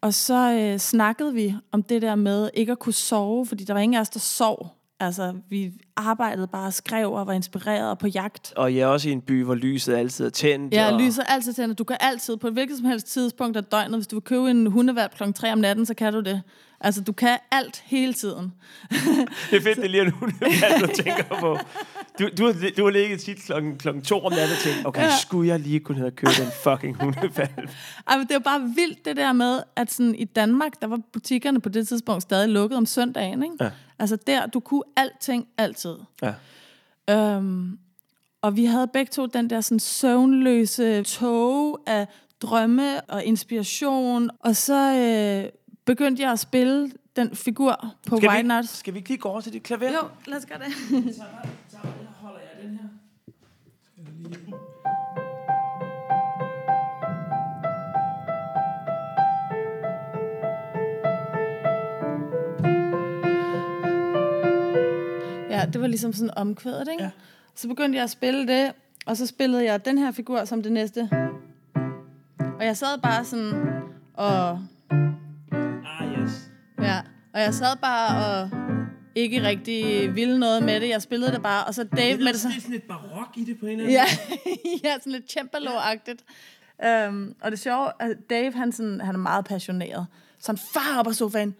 [0.00, 3.72] Og så øh, snakkede vi om det der med ikke at kunne sove, fordi der
[3.72, 4.77] var ingen af os, der sov.
[5.00, 8.52] Altså, vi arbejdede bare og skrev og var inspireret og på jagt.
[8.56, 10.74] Og jeg er også i en by, hvor lyset altid er tændt.
[10.74, 11.00] Ja, og...
[11.00, 11.78] lyset er altid tændt.
[11.78, 14.50] Du kan altid, på et hvilket som helst tidspunkt af døgnet, hvis du vil købe
[14.50, 15.32] en hundevalp kl.
[15.32, 16.42] 3 om natten, så kan du det.
[16.80, 18.52] Altså, du kan alt hele tiden.
[19.50, 21.58] Det er fedt, det er lige nu, hvad du tænker på.
[22.18, 25.02] Du, du, har, du har ligget tit klokken, klokken to om natten og tænkt, okay,
[25.02, 25.10] ja.
[25.20, 27.68] skulle jeg lige kunne og købe den fucking hundevalg?
[28.08, 31.00] Ej, men det er bare vildt det der med, at sådan, i Danmark, der var
[31.12, 33.42] butikkerne på det tidspunkt stadig lukket om søndagen.
[33.42, 33.54] Ikke?
[33.60, 33.70] Ja.
[33.98, 35.96] Altså der, du kunne alting altid.
[36.22, 36.34] Ja.
[37.10, 37.78] Øhm,
[38.42, 42.06] og vi havde begge to den der sådan søvnløse tog af
[42.42, 44.30] drømme og inspiration.
[44.40, 45.50] Og så øh,
[45.84, 48.68] begyndte jeg at spille den figur på Skal White vi, Nuts.
[48.78, 49.92] skal vi ikke lige gå over til dit klaver?
[49.92, 50.74] Jo, lad os gøre det.
[65.58, 67.02] Ja, det var ligesom sådan omkvædet, ikke?
[67.02, 67.10] Ja.
[67.54, 68.72] Så begyndte jeg at spille det,
[69.06, 71.10] og så spillede jeg den her figur som det næste.
[72.58, 73.52] Og jeg sad bare sådan
[74.14, 74.50] og...
[74.90, 76.50] Ah, yes.
[76.82, 77.00] Ja,
[77.34, 78.50] og jeg sad bare og
[79.14, 80.88] ikke rigtig ville noget med det.
[80.88, 82.48] Jeg spillede det bare, og så Dave med det så...
[82.48, 84.18] Det er sådan lidt barok i det på en eller anden
[84.82, 86.24] Ja, ja sådan lidt cembalo-agtigt.
[87.08, 90.06] Um, og det sjove, at Dave, han, sådan, han er meget passioneret.
[90.38, 91.54] Så han far op af sofaen.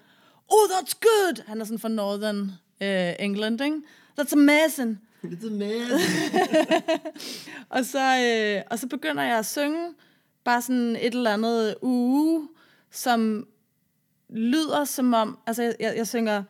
[0.48, 1.46] Oh, that's good!
[1.46, 3.76] Han er sådan fra Northern uh, England, ikke?
[4.20, 5.00] That's amazing.
[5.22, 6.00] er med.
[7.70, 9.94] Og så, øh, og så begynder jeg at synge
[10.44, 12.48] bare sådan et eller andet uge,
[12.90, 13.46] som
[14.30, 16.42] lyder som om, altså jeg, jeg, jeg synger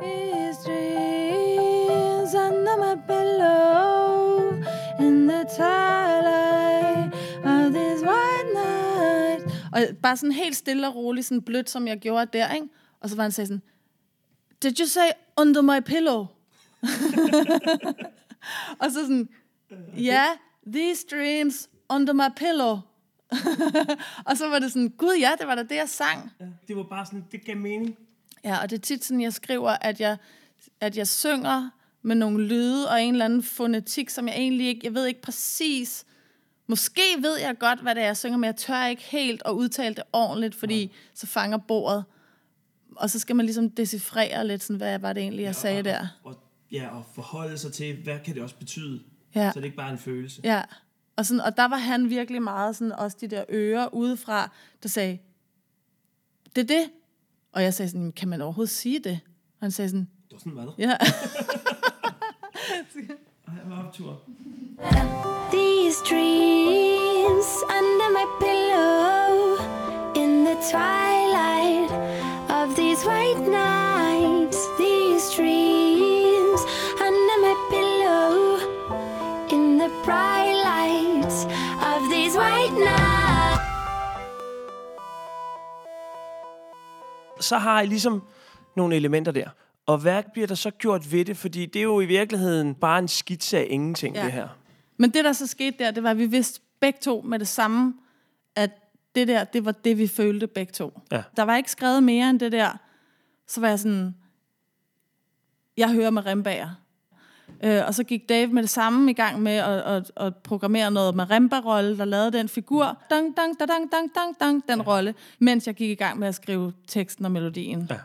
[0.00, 4.52] These dreams under my pillow
[5.06, 11.42] In the twilight of this white night Og bare sådan helt stille og roligt, sådan
[11.42, 12.68] blødt, som jeg gjorde der, ikke?
[13.00, 13.62] Og så var han sagde sådan,
[14.62, 16.18] Did you say under my pillow?
[18.82, 19.28] og så sådan,
[19.96, 22.78] ja, yeah, these dreams under my pillow.
[24.28, 26.30] og så var det sådan, gud ja, det var da det, jeg sang.
[26.68, 27.96] Det var bare sådan, det gav mening.
[28.44, 30.16] Ja, og det er tit sådan, jeg skriver, at jeg,
[30.80, 31.70] at jeg synger
[32.02, 35.22] med nogle lyde og en eller anden fonetik, som jeg egentlig ikke, jeg ved ikke
[35.22, 36.06] præcis,
[36.66, 39.50] Måske ved jeg godt, hvad det er, jeg synger, men jeg tør ikke helt at
[39.50, 40.88] udtale det ordentligt, fordi ja.
[41.14, 42.04] så fanger bordet.
[42.96, 45.78] Og så skal man ligesom decifrere lidt, sådan, hvad var det egentlig, jeg ja, sagde
[45.78, 46.06] og, der.
[46.24, 46.34] Og,
[46.72, 49.02] ja, og forholde sig til, hvad kan det også betyde?
[49.34, 49.50] Ja.
[49.50, 50.40] Så det er ikke bare en følelse.
[50.44, 50.62] Ja,
[51.16, 54.50] og, sådan, og der var han virkelig meget sådan, også de der ører udefra,
[54.82, 55.18] der sagde,
[56.56, 56.90] det er det.
[57.52, 59.20] Og jeg sagde sådan, kan man overhovedet sige det?
[59.60, 60.66] Og han sagde sådan, Det var sådan, hvad?
[60.78, 60.90] ja.
[63.48, 64.22] Ej, jeg var optur.
[65.52, 69.56] These dreams under my pillow
[70.22, 71.11] in the twilight
[87.40, 88.22] Så har I ligesom
[88.76, 89.48] nogle elementer der.
[89.86, 91.36] Og hvad bliver der så gjort ved det?
[91.36, 94.24] Fordi det er jo i virkeligheden bare en skitse af ingenting, Ja.
[94.24, 94.48] det her.
[94.96, 97.48] Men det, der så skete der, det var, at vi vidste begge to med det
[97.48, 97.94] samme,
[98.56, 98.70] at
[99.14, 101.00] det der, det var det, vi følte begge to.
[101.12, 101.22] Ja.
[101.36, 102.70] Der var ikke skrevet mere end det der.
[103.48, 104.14] Så var jeg sådan,
[105.76, 106.68] jeg hører med rembager.
[107.64, 110.90] Øh, og så gik Dave med det samme i gang med at, at, at programmere
[110.90, 114.82] noget med remba-rolle, der lavede den figur, dang, dang, dang, dang, dang, dang, dang, den
[114.82, 117.86] rolle, mens jeg gik i gang med at skrive teksten og melodien.
[117.90, 117.96] Ja.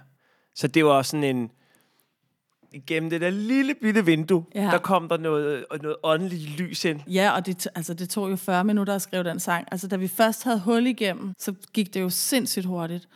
[0.56, 1.52] Så det var sådan en...
[2.88, 4.63] Gennem det der lille bitte vindue, ja.
[4.63, 4.71] Ja.
[4.71, 7.00] der kom der noget, noget åndeligt lys ind.
[7.08, 9.67] Ja, og det, altså, det tog jo 40 minutter at skrive den sang.
[9.71, 13.08] Altså, da vi først havde hul igennem, så gik det jo sindssygt hurtigt.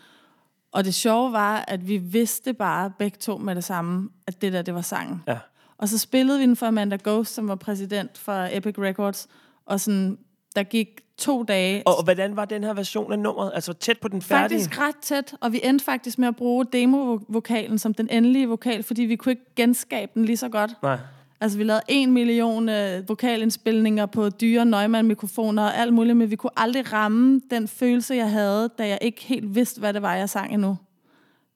[0.71, 4.53] Og det sjove var, at vi vidste bare begge to med det samme, at det
[4.53, 5.23] der, det var sangen.
[5.27, 5.37] Ja.
[5.77, 9.27] Og så spillede vi den for Amanda Ghost, som var præsident for Epic Records.
[9.65, 10.17] Og sådan,
[10.55, 11.83] der gik to dage.
[11.85, 13.51] Og, og hvordan var den her version af nummeret?
[13.55, 14.59] Altså tæt på den færdige?
[14.59, 18.83] Faktisk ret tæt, og vi endte faktisk med at bruge demo-vokalen som den endelige vokal,
[18.83, 20.71] fordi vi kunne ikke genskabe den lige så godt.
[20.83, 20.97] Nej.
[21.41, 26.35] Altså, vi lavede en million øh, vokalindspilninger på dyre Neumann-mikrofoner og alt muligt, men vi
[26.35, 30.15] kunne aldrig ramme den følelse, jeg havde, da jeg ikke helt vidste, hvad det var,
[30.15, 30.77] jeg sang endnu.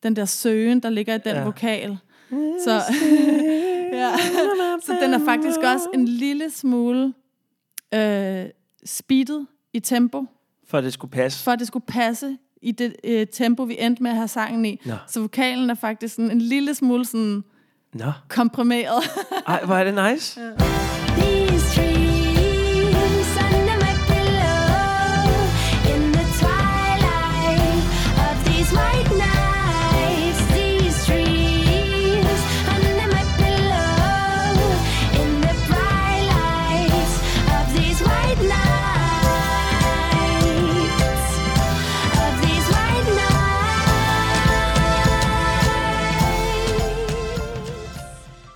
[0.04, 1.38] Den der søgen, der ligger i den Ja.
[1.40, 1.44] ja.
[1.46, 1.98] vokal.
[2.64, 2.72] Så,
[3.94, 4.12] ja.
[4.86, 7.14] så den er faktisk også en lille smule
[7.94, 8.46] øh,
[8.86, 10.26] speedet i tempo,
[10.68, 11.44] For at det skulle passe.
[11.44, 14.66] for at det skulle passe i det øh, tempo, vi endte med at have sangen
[14.66, 14.82] i.
[14.86, 14.94] Nå.
[15.08, 17.44] Så vokalen er faktisk sådan en lille smule sådan
[17.96, 18.12] Nå.
[18.30, 19.04] komprimeret.
[19.48, 20.40] Ej, hvor er det nice.
[20.42, 20.85] These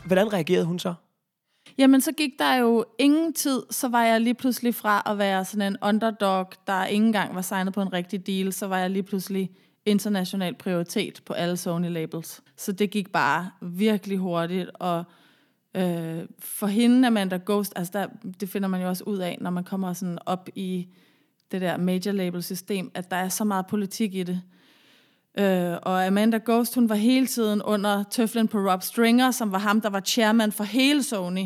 [0.10, 0.94] Hvordan reagerede hun så?
[1.78, 5.46] Jamen, så gik der jo ingen tid, så var jeg lige pludselig fra at være
[5.46, 8.90] sådan en underdog, der ikke engang var signet på en rigtig deal, så var jeg
[8.90, 9.52] lige pludselig
[9.86, 12.42] international prioritet på alle Sony-labels.
[12.58, 15.04] Så det gik bare virkelig hurtigt, og
[15.76, 18.08] øh, for hende, Amanda Ghost, altså der,
[18.40, 20.88] det finder man jo også ud af, når man kommer sådan op i
[21.52, 24.42] det der major label system, at der er så meget politik i det.
[25.40, 29.58] Øh, og Amanda Ghost, hun var hele tiden under tøflen på Rob Stringer, som var
[29.58, 31.46] ham, der var chairman for hele Sony.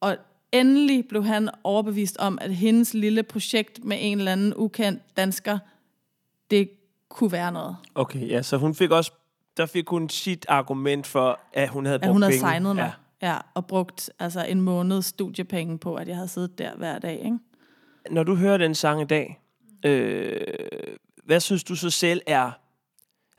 [0.00, 0.16] Og
[0.52, 5.58] endelig blev han overbevist om, at hendes lille projekt med en eller anden ukendt dansker,
[6.50, 6.70] det
[7.08, 7.76] kunne være noget.
[7.94, 9.12] Okay, ja, så hun fik også,
[9.56, 12.48] der fik hun sit argument for, at hun havde brugt At hun havde penge.
[12.48, 12.92] signet mig.
[13.22, 13.28] Ja.
[13.28, 13.38] ja.
[13.54, 17.18] og brugt altså en måneds studiepenge på, at jeg havde siddet der hver dag.
[17.24, 17.38] Ikke?
[18.10, 19.40] Når du hører den sang i dag,
[19.84, 20.40] øh,
[21.24, 22.50] hvad synes du så selv er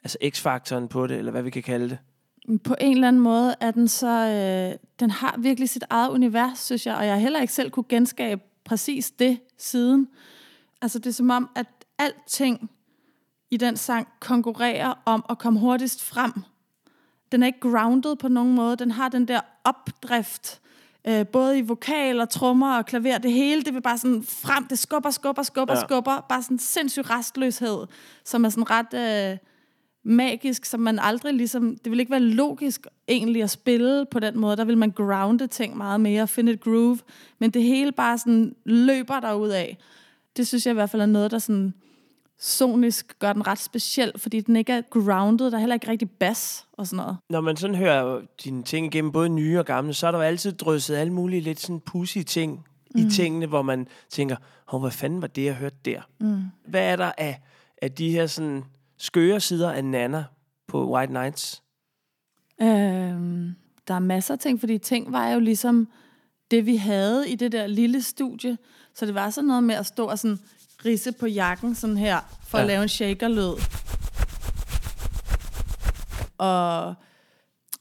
[0.06, 1.98] altså x-faktoren på det, eller hvad vi kan kalde det?
[2.64, 6.60] på en eller anden måde er den så, øh, den har virkelig sit eget univers,
[6.60, 10.08] synes jeg, og jeg har heller ikke selv kunne genskabe præcis det siden.
[10.82, 11.66] Altså det er som om, at
[11.98, 12.72] alting
[13.52, 16.34] i den sang konkurrerer om at komme hurtigst frem.
[17.32, 20.62] Den er ikke grounded på nogen måde, den har den der opdrift,
[21.08, 24.68] øh, både i vokal og trommer og klaver, det hele, det vil bare sådan frem,
[24.68, 25.82] det skubber, skubber, skubber, Ja.
[25.82, 27.88] skubber, bare sådan sindssyg restløshed,
[28.26, 29.32] som er sådan ret...
[29.32, 29.38] Øh,
[30.06, 31.78] magisk, som man aldrig ligesom...
[31.84, 34.58] Det vil ikke være logisk egentlig at spille på den måde.
[34.58, 37.00] Der vil man grounde ting meget mere, finde et groove.
[37.40, 39.78] Men det hele bare sådan løber derud af.
[40.38, 41.74] Det synes jeg i hvert fald er noget, der sådan
[42.40, 45.52] sonisk gør den ret speciel, fordi den ikke er grounded.
[45.52, 47.18] Der er heller ikke rigtig bass og sådan noget.
[47.30, 50.24] Når man sådan hører dine ting igennem, både nye og gamle, så er der jo
[50.24, 52.66] altid drysset alle mulige lidt sådan pussy ting
[52.96, 53.02] mm.
[53.02, 56.02] i tingene, hvor man tænker, Hov, hvad fanden var det, jeg hørte der?
[56.20, 56.42] Mm.
[56.68, 57.42] Hvad er der af,
[57.82, 58.64] af de her sådan
[58.98, 60.26] skøre sider af Nana
[60.68, 61.64] på White Nights?
[62.62, 63.56] Øhm,
[63.88, 65.88] der er masser af ting, fordi ting var jo ligesom
[66.52, 68.58] det, vi havde i det der lille studie.
[68.94, 70.40] Så det var sådan noget med at stå og sådan
[70.86, 72.62] risse på jakken sådan her, for ja.
[72.64, 73.54] At lave en shakerlyd.
[76.38, 76.94] Og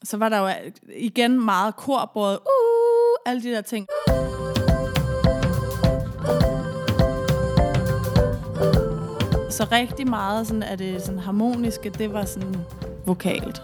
[0.03, 3.87] så var der jo igen meget korbåd, uh, alle de der ting.
[9.55, 12.57] Så rigtig meget sådan, at det sådan harmoniske, det var sådan
[13.07, 13.63] vokalt.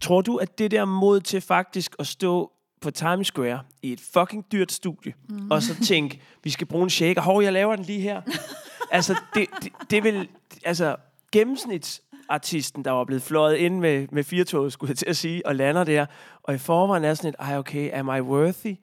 [0.00, 4.00] Tror du, at det der mod til faktisk at stå på Times Square i et
[4.14, 5.50] fucking dyrt studie, mm.
[5.50, 7.20] og så tænke, vi skal bruge en shaker.
[7.20, 8.22] Hov, jeg laver den lige her.
[8.92, 10.28] altså, det, det, det vil...
[10.64, 10.96] Altså,
[11.32, 15.54] gennemsnitsartisten, der var blevet fløjet ind med, med firetoget, skulle jeg til at sige, og
[15.54, 16.06] lander der,
[16.50, 18.76] og i forvejen er sådan et, ej okay, am I worthy?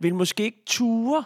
[0.00, 1.24] Vil måske ikke ture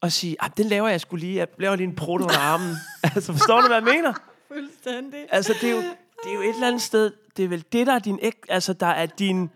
[0.00, 2.76] og sige, ah, den laver jeg skulle lige, jeg laver lige en prut under armen.
[3.02, 4.12] altså, forstår du, hvad jeg mener?
[4.48, 5.20] Fuldstændig.
[5.30, 5.82] Altså, det er jo,
[6.24, 8.72] det er jo et eller andet sted, det er vel det, der er din, altså,
[8.72, 9.50] der er din,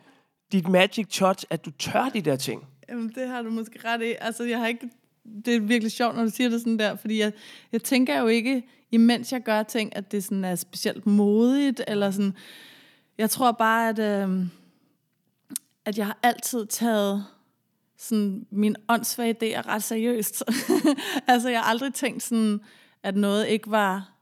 [0.53, 2.67] dit magic touch, at du tør de der ting.
[2.89, 4.15] Jamen, det har du måske ret i.
[4.21, 4.91] Altså, jeg har ikke...
[5.45, 7.33] Det er virkelig sjovt, når du siger det sådan der, fordi jeg,
[7.73, 12.11] jeg tænker jo ikke, imens jeg gør ting, at det sådan er specielt modigt, eller
[12.11, 12.35] sådan...
[13.19, 14.47] Jeg tror bare, at, øh,
[15.89, 17.25] at jeg har altid taget
[17.99, 20.45] sådan min åndssvage idéer ret seriøst.
[21.29, 22.61] altså, jeg har aldrig tænkt sådan,
[23.03, 24.13] at noget ikke var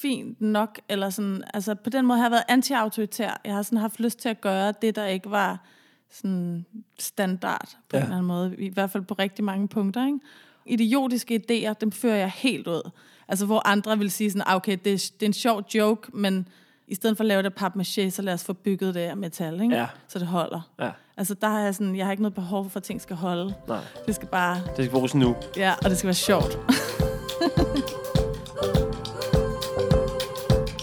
[0.00, 3.40] fint nok, eller sådan, altså på den måde har jeg været anti-autoritær.
[3.44, 5.66] Jeg har sådan haft lyst til at gøre det, der ikke var
[6.10, 6.66] sådan
[6.98, 7.98] standard på ja.
[7.98, 8.56] En eller anden måde.
[8.58, 10.18] I hvert fald på rigtig mange punkter, ikke?
[10.66, 12.90] Idiotiske idéer, dem fører jeg helt ud.
[13.28, 16.16] Altså hvor andre vil sige sådan, ah, okay, det er, det er en sjov joke,
[16.16, 16.48] men
[16.88, 19.60] i stedet for at lave det papmaché, så lad os få bygget det af metal,
[19.60, 19.74] ikke?
[19.76, 19.86] Ja.
[20.08, 20.60] Så det holder.
[20.80, 20.90] Ja.
[21.16, 23.54] Altså der har jeg sådan, jeg har ikke noget behov for, at ting skal holde.
[23.68, 23.78] Nej.
[24.06, 25.36] Det skal bare, Det skal bruges nu.
[25.56, 26.58] ja, og det skal være sjovt.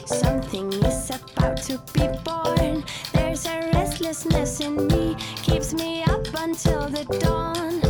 [0.06, 2.84] Something is about to be born.
[3.14, 7.85] There's a restlessness in me, keeps me up until the dawn.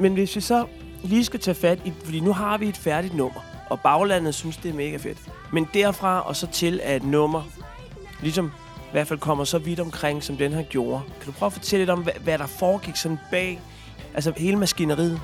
[0.00, 0.66] Men hvis vi så
[1.04, 4.56] lige skal tage fat i, fordi nu har vi et færdigt nummer, og baglandet synes,
[4.56, 5.18] det er mega fedt.
[5.52, 7.42] Men derfra og så til, at et nummer
[8.22, 8.46] ligesom
[8.90, 11.02] i hvert fald kommer så vidt omkring, som den her gjorde.
[11.20, 13.60] Kan du prøve at fortælle lidt om, hvad, hvad der foregik sådan bag,
[14.14, 15.20] altså hele maskineriet?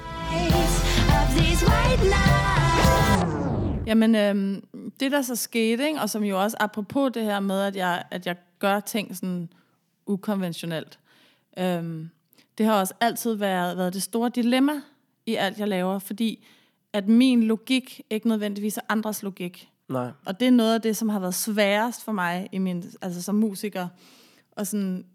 [3.86, 4.64] Jamen, øhm,
[5.00, 8.02] det der så skete, ikke, og som jo også apropos det her med, at jeg,
[8.10, 9.48] at jeg gør ting sådan
[10.06, 10.98] ukonventionelt,
[11.58, 12.10] øhm,
[12.58, 14.72] det har også altid været, været det store dilemma
[15.26, 16.46] i alt, jeg laver, fordi
[16.92, 19.70] at min logik ikke nødvendigvis er andres logik.
[19.88, 20.10] Nej.
[20.26, 23.22] Og det er noget af det, som har været sværest for mig i min, altså
[23.22, 23.88] som musiker,
[24.56, 25.06] at sådan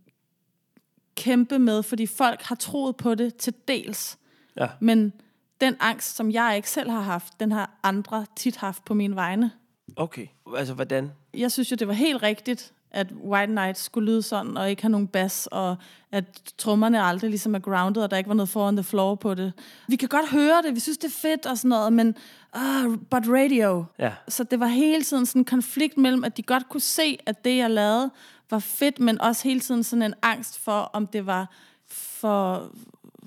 [1.16, 4.18] kæmpe med, fordi folk har troet på det til dels.
[4.58, 4.68] Ja.
[4.80, 5.14] Men
[5.62, 9.16] den angst, som jeg ikke selv har haft, den har andre tit haft på mine
[9.16, 9.52] vegne.
[9.96, 10.28] Okay.
[10.58, 11.12] Altså, hvordan?
[11.34, 14.82] Jeg synes jo, det var helt rigtigt, at White Night skulle lyde sådan, og ikke
[14.82, 15.76] have nogen bas, og
[16.12, 16.26] at
[16.58, 19.54] trommerne aldrig ligesom er grounded, og der ikke var noget foran the floor på det.
[19.88, 22.16] Vi kan godt høre det, vi synes, det er fedt og sådan noget, men
[22.56, 23.86] uh, but radio.
[24.00, 24.12] Ja.
[24.28, 27.46] Så det var hele tiden sådan en konflikt mellem, at de godt kunne se, at
[27.46, 28.12] det, jeg lavede,
[28.50, 31.50] var fedt, men også hele tiden sådan en angst for, om det var
[31.88, 32.72] for,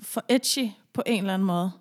[0.01, 1.71] for edgy på en eller anden måde.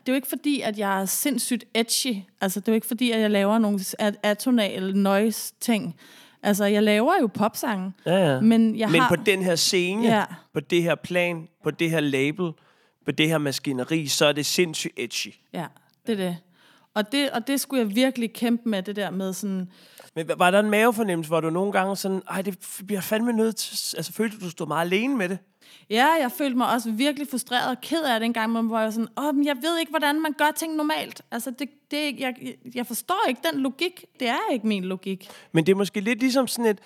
[0.00, 2.16] Det er jo ikke fordi, at jeg er sindssygt edgy.
[2.40, 5.96] Altså, det er jo ikke fordi, at jeg laver nogle at- atonale noise-ting.
[6.42, 7.92] Altså, jeg laver jo popsange.
[8.06, 8.40] Ja, ja.
[8.40, 9.08] Men jeg Men har...
[9.08, 10.24] på den her scene, Ja.
[10.54, 12.52] på det her plan, på det her label,
[13.04, 15.34] på det her maskineri, så er det sindssygt edgy.
[15.52, 15.66] Ja,
[16.06, 16.36] det er det.
[16.94, 17.30] Og, det.
[17.30, 19.70] og det skulle jeg virkelig kæmpe med, det der med sådan...
[20.16, 23.56] Men var- der en mavefornemmelse, hvor du nogle gange sådan, ej, det bliver fandme nødt
[23.56, 25.38] til, altså følte du, du stod meget alene med det?
[25.90, 28.84] Ja, jeg følte mig også virkelig frustreret og ked af det en gang, hvor jeg
[28.84, 31.22] var sådan, åh, men jeg ved ikke, hvordan man gør ting normalt.
[31.30, 32.34] Altså, det, det, jeg,
[32.74, 34.04] jeg forstår ikke den logik.
[34.20, 35.30] Det er ikke min logik.
[35.52, 36.78] Men det er måske lidt ligesom sådan et,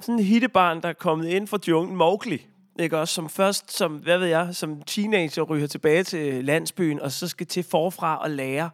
[0.00, 2.46] sådan et hittebarn, der er kommet ind fra junglen, Mowgli.
[2.78, 3.14] Ikke også?
[3.14, 7.46] Som først, som, hvad ved jeg, som teenager ryger tilbage til landsbyen, og så skal
[7.46, 8.70] til forfra og lære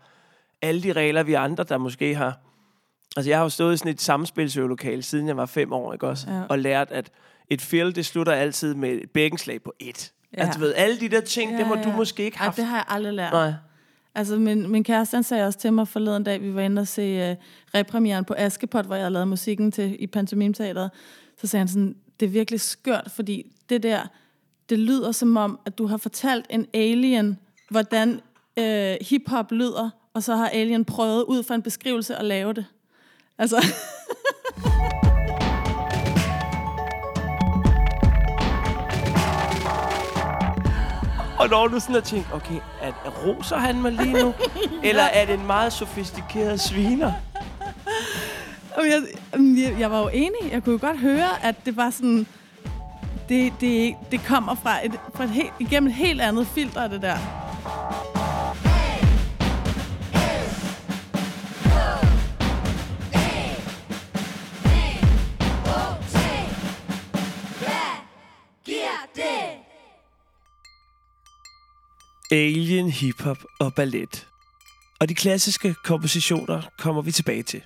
[0.63, 2.39] alle de regler, vi andre, der måske har...
[3.17, 6.09] Altså, jeg har jo stået i sådan et samspilsøvelokale, siden jeg var fem år, ikke
[6.09, 6.31] også?
[6.31, 6.43] Ja.
[6.49, 7.11] Og lært, at
[7.51, 10.13] et fill, det slutter altid med et bækkenslag på et.
[10.33, 10.39] Ja.
[10.39, 10.45] Ja.
[10.47, 12.53] Altså, du ved, alle de der ting, ja, det må du måske ikke Ej, have
[12.57, 13.33] det har jeg aldrig lært.
[13.33, 13.53] Nej.
[14.15, 16.89] Altså, min, min kæreste, han sagde også til mig forleden dag, vi var inde og
[16.89, 17.37] se uh,
[17.75, 20.91] repremieren på Askepot, hvor jeg lavet musikken til i Pantomimteateret.
[21.41, 24.01] Så sagde han sådan, det er virkelig skørt, fordi det der,
[24.71, 27.39] det lyder som om, at du har fortalt en alien,
[27.71, 28.21] hvordan
[28.59, 32.65] øh, hiphop lyder, og så har Alien prøvet ud fra en beskrivelse at lave det.
[33.39, 33.57] Altså,
[41.43, 44.35] Og når du sådan har tænkt, okay, er, er roser han mig lige nu?
[44.89, 47.13] Eller er det en meget sofistikeret sviner?
[48.77, 49.03] Jeg,
[49.35, 50.53] jeg, jeg var jo enig.
[50.53, 52.27] Jeg kunne jo godt høre, at det var sådan...
[53.29, 57.03] Det, det, det kommer fra et, fra et helt, igennem et helt andet filter, det
[57.03, 57.17] der.
[72.33, 74.29] Alien, hiphop og ballet.
[75.01, 77.63] Og de klassiske kompositioner kommer vi tilbage til.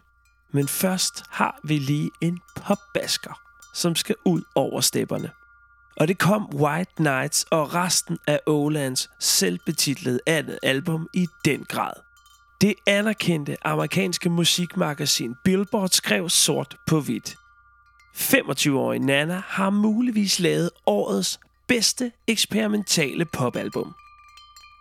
[0.53, 3.41] Men først har vi lige en popbasker,
[3.75, 5.31] som skal ud over stepperne.
[5.97, 11.93] Og det kom White Nights og resten af Olands selvbetitlede andet album i den grad.
[12.61, 17.37] Det anerkendte amerikanske musikmagasin Billboard skrev sort på hvidt.
[18.17, 23.95] 25-årige Nana har muligvis lavet årets bedste eksperimentale popalbum.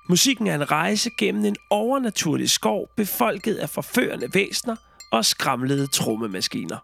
[0.10, 4.76] Musikken er en rejse gennem en overnaturlig skov, befolket af forførende væsner
[5.12, 6.78] og skramlede trommemaskiner.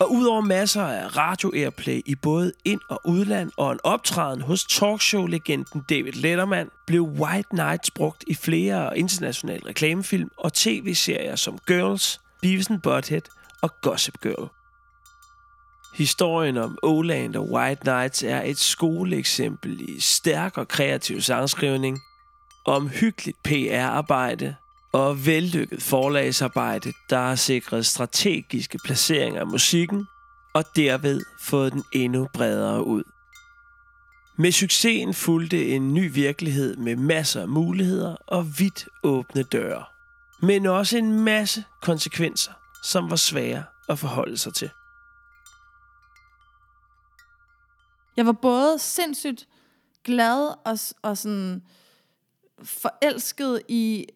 [0.00, 5.82] Og udover masser af radio-airplay i både ind- og udland og en optræden hos talkshow-legenden
[5.90, 12.70] David Letterman, blev White Nights brugt i flere internationale reklamefilm og tv-serier som Girls, Beavis
[12.70, 13.22] and Butthead
[13.62, 14.57] og Gossip Girl.
[15.94, 21.98] Historien om Oland og White Nights er et skoleeksempel i stærk og kreativ sangskrivning,
[22.64, 24.54] om hyggeligt PR-arbejde
[24.92, 30.06] og vellykket forlagsarbejde, der har sikret strategiske placeringer af musikken
[30.54, 33.02] og derved fået den endnu bredere ud.
[34.38, 39.84] Med succesen fulgte en ny virkelighed med masser af muligheder og vidt åbne døre.
[40.42, 42.52] Men også en masse konsekvenser,
[42.84, 44.70] som var svære at forholde sig til.
[48.18, 49.48] Jeg var både sindssygt
[50.04, 51.62] glad og, og sådan
[52.62, 54.06] forelsket i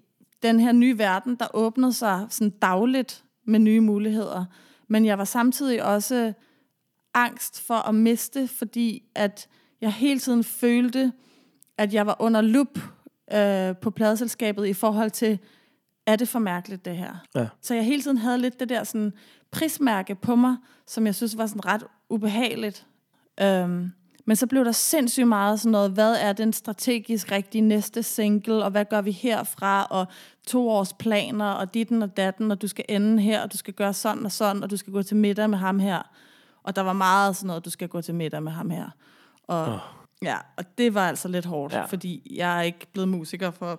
[0.43, 4.45] den her nye verden, der åbnede sig sådan dagligt med nye muligheder.
[4.89, 6.33] Men jeg var samtidig også
[7.15, 9.49] angst for at miste, fordi at
[9.81, 11.13] jeg hele tiden følte,
[11.79, 12.79] at jeg var under lup
[13.33, 15.39] øh, på pladeselskabet i forhold til,
[16.07, 17.17] er det for mærkeligt det her?
[17.35, 17.49] Ja.
[17.61, 19.13] Så jeg hele tiden havde lidt det der sådan
[19.51, 22.87] prismærke på mig, som jeg synes var sådan ret ubehageligt.
[23.41, 23.93] Øhm,
[24.25, 28.65] men så blev der sindssygt meget sådan noget, hvad er den strategisk rigtige næste single,
[28.65, 30.07] og hvad gør vi herfra, og
[30.47, 33.75] to års planer, og ditten og datten, og du skal ende her, og du skal
[33.75, 36.03] gøre sådan og sådan, og du skal gå til middag med ham her.
[36.63, 38.91] Og der var meget sådan noget, du skal gå til middag med ham her.
[39.49, 39.79] Og, oh.
[40.23, 41.85] ja, og det var altså lidt hårdt, Ja.
[41.85, 43.79] fordi jeg er ikke blevet musiker for at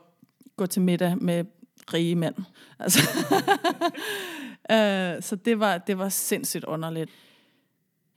[0.58, 1.46] gå til middag med
[1.94, 2.36] rige mænd.
[2.80, 3.00] Altså.
[4.72, 7.10] øh, så det var, det var sindssygt underligt.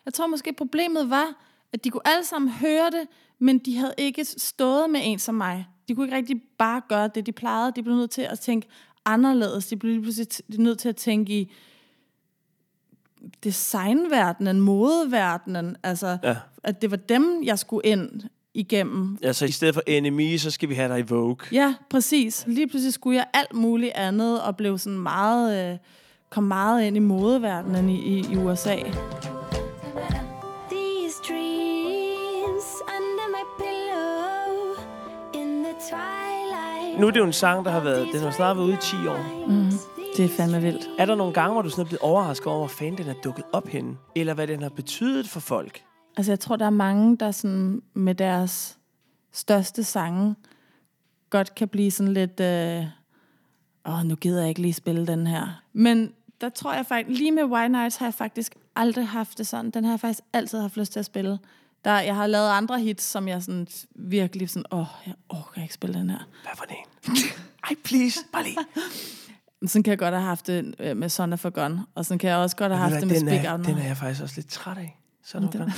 [0.07, 1.27] Jeg tror måske problemet var,
[1.73, 5.35] at de kunne alle sammen høre det, men de havde ikke stået med en som
[5.35, 5.67] mig.
[5.89, 7.73] De kunne ikke rigtig bare gøre det, de plejede.
[7.77, 8.69] De blev nødt til at tænke
[9.05, 9.67] anderledes.
[9.67, 10.29] De blev lige pludselig
[10.61, 11.53] nødt til at tænke i
[13.45, 15.77] designverdenen, modeverdenen.
[15.83, 16.37] Altså, Ja.
[16.65, 18.23] at det var dem, jeg skulle ind
[18.55, 19.19] igennem.
[19.23, 21.37] Altså i stedet for NME, så skal vi have dig i Vogue.
[21.53, 22.45] Ja, præcis.
[22.47, 25.79] Lige pludselig skulle jeg alt muligt andet, og blev sådan meget, øh,
[26.31, 28.77] kom meget ind i modeverdenen i, i, i USA.
[36.99, 38.77] Nu er det jo en sang, der har været, den har snart været ude i
[38.81, 39.47] 10 år.
[39.49, 39.71] Mm,
[40.17, 40.89] det er fandme vildt.
[40.99, 43.15] Er der nogle gange, hvor du sådan er blevet overrasket over, hvor fanden den er
[43.25, 43.97] dukket op henne?
[44.15, 45.83] Eller hvad den har betydet for folk?
[46.17, 48.79] Altså, jeg tror, der er mange, der sådan med deres
[49.33, 50.35] største sange
[51.31, 52.41] godt kan blive sådan lidt...
[52.41, 52.85] Øh,
[53.89, 55.63] Åh, nu gider jeg ikke lige spille den her.
[55.73, 57.19] Men der tror jeg faktisk...
[57.19, 59.71] Lige med White Nights har jeg faktisk aldrig haft det sådan.
[59.71, 61.39] Den har jeg faktisk altid haft lyst til at spille.
[61.85, 64.65] Der, jeg har lavet andre hits, som jeg sådan virkelig sådan...
[64.73, 66.19] Åh, jeg orker ikke spille den her.
[66.43, 67.17] Hvad for en?
[67.65, 68.59] Ej, please, bare lige.
[69.67, 71.81] Sådan kan jeg godt have haft det øh, med Son of a Gun.
[71.95, 73.79] Og sådan kan jeg også godt have haft det med Speak den, er, Out den
[73.79, 75.01] er jeg faktisk også lidt træt af.
[75.25, 75.71] Så den, den, den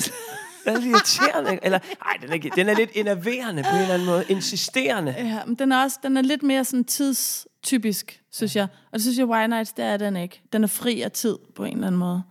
[0.65, 1.59] er lidt irriterende.
[1.63, 4.25] Eller, ej, den er, den er lidt enerverende på en eller anden måde.
[4.29, 5.15] Insisterende.
[5.19, 8.63] Ja, men den er også den er lidt mere sådan tidstypisk, synes jeg.
[8.63, 10.43] Og det synes jeg, White Nights, det er den ikke.
[10.53, 12.23] Den er fri af tid på en eller anden måde.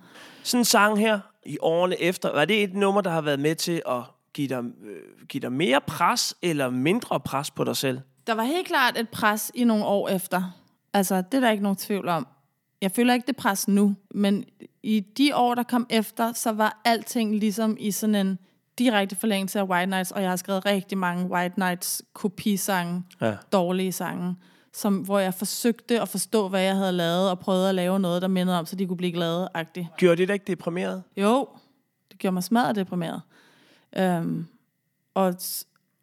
[0.43, 3.55] Sådan en sang her i årene efter, var det et nummer, der har været med
[3.55, 4.01] til at
[4.33, 7.99] give dig, øh, give dig mere pres eller mindre pres på dig selv?
[8.27, 10.51] Der var helt klart et pres i nogle år efter.
[10.93, 12.27] Altså, det er der ikke nogen tvivl om.
[12.81, 14.45] Jeg føler ikke det pres nu, men
[14.83, 18.39] i de år, der kom efter, så var alting ligesom i sådan en
[18.79, 23.35] direkte forlængelse af White Nights, og jeg har skrevet rigtig mange White Nights kopisange, Ja.
[23.51, 24.35] dårlige sange.
[24.77, 28.21] Som, hvor jeg forsøgte at forstå, hvad jeg havde lavet, og prøvede at lave noget,
[28.21, 29.95] der mindede om, så de kunne blive glade -agtigt.
[29.97, 31.03] Gjorde det dig ikke deprimeret?
[31.17, 31.47] Jo,
[32.11, 33.21] det gjorde mig smadret deprimeret.
[33.97, 34.47] Øhm,
[35.13, 35.35] og,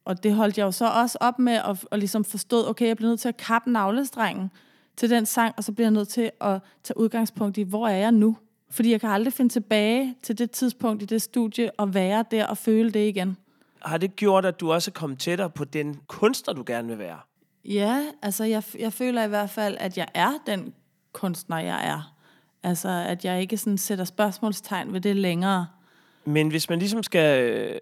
[0.04, 2.96] og det holdt jeg jo så også op med at, at ligesom forstå, okay, jeg
[2.96, 4.50] bliver nødt til at kappe navlestrengen
[4.96, 7.96] til den sang, og så bliver jeg nødt til at tage udgangspunkt i, hvor er
[7.96, 8.36] jeg nu?
[8.70, 12.46] Fordi jeg kan aldrig finde tilbage til det tidspunkt i det studie og være der
[12.46, 13.36] og føle det igen.
[13.82, 16.98] Har det gjort, at du også er kommet tættere på den kunstner, du gerne vil
[16.98, 17.18] være?
[17.64, 20.74] Ja, altså jeg, jeg føler i hvert fald, at jeg er den
[21.12, 22.14] kunstner, jeg er.
[22.62, 25.66] Altså at jeg ikke sådan sætter spørgsmålstegn ved det længere.
[26.24, 27.80] Men hvis man ligesom skal øh,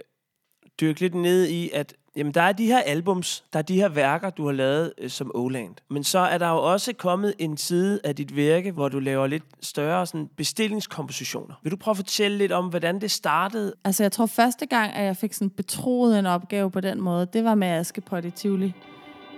[0.80, 3.89] dykke lidt ned i, at jamen, der er de her albums, der er de her
[3.89, 5.74] værker, du har lavet øh, som Oland.
[5.91, 9.26] Men så er der jo også kommet en side af dit virke, hvor du laver
[9.26, 11.55] lidt større sådan, bestillingskompositioner.
[11.62, 13.74] Vil du prøve at fortælle lidt om, hvordan det startede?
[13.85, 17.26] Altså jeg tror første gang, at jeg fik sådan betroet en opgave på den måde,
[17.33, 18.74] det var med Askepot i Tivoli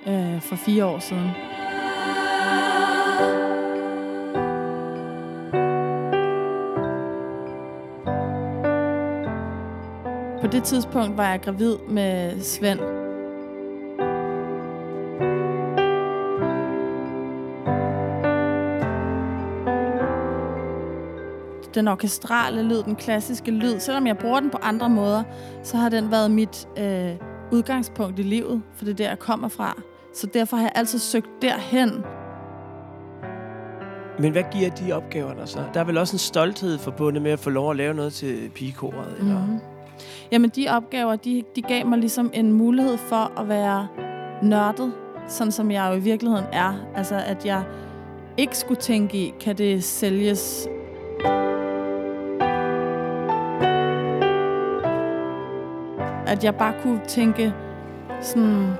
[0.06, 1.30] øh, for fire år siden.
[10.40, 12.80] På det tidspunkt var jeg gravid med Svend.
[21.74, 25.22] Den orkestrale lyd, den klassiske lyd, selvom jeg bruger den på andre måder,
[25.62, 27.16] så har den været mit øh,
[27.52, 29.82] udgangspunkt i livet, for det er der, jeg kommer fra.
[30.14, 31.90] Så derfor har jeg altid søgt derhen.
[34.18, 35.58] Men hvad giver de opgaver der så?
[35.74, 38.50] Der er vel også en stolthed forbundet med at få lov at lave noget til
[38.54, 39.16] pigekoret?
[39.18, 39.46] Eller?
[39.46, 39.58] Mm.
[40.32, 43.88] Jamen, de opgaver, de, de gav mig ligesom en mulighed for at være
[44.42, 44.92] nørdet,
[45.28, 46.74] sådan som jeg jo i virkeligheden er.
[46.94, 47.64] Altså, at jeg
[48.36, 50.68] ikke skulle tænke i, kan det sælges
[56.26, 57.54] at jeg bare kunne tænke
[58.20, 58.72] sådan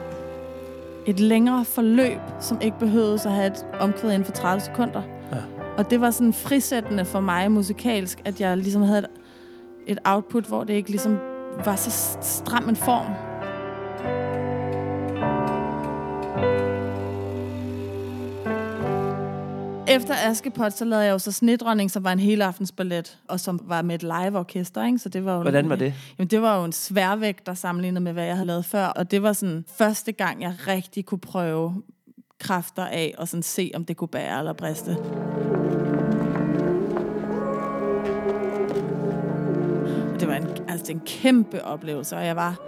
[1.07, 5.03] et længere forløb, som ikke behøvede at have et omkvæd inden for 30 sekunder.
[5.33, 5.37] Ja.
[5.79, 9.09] Og det var sådan frisættende for mig musikalsk, at jeg ligesom havde et,
[9.87, 11.19] et output, hvor det ikke ligesom
[11.65, 13.13] var så stram en form.
[19.89, 23.41] Efter Askepot, så lavede jeg jo så Snedronning, som var en hele aftens ballet, og
[23.41, 24.99] som var med et live-orkester, ikke?
[24.99, 25.95] Så det var jo Hvordan var det?
[26.19, 29.23] Jamen, det var jo en sværvægt, sammenlignet med, hvad jeg havde lavet før, og det
[29.23, 31.83] var sådan første gang, jeg rigtig kunne prøve
[32.41, 34.91] kræfter af, og sådan se, om det kunne bære eller briste.
[40.21, 42.61] Det var en, altså, en kæmpe oplevelse, og jeg var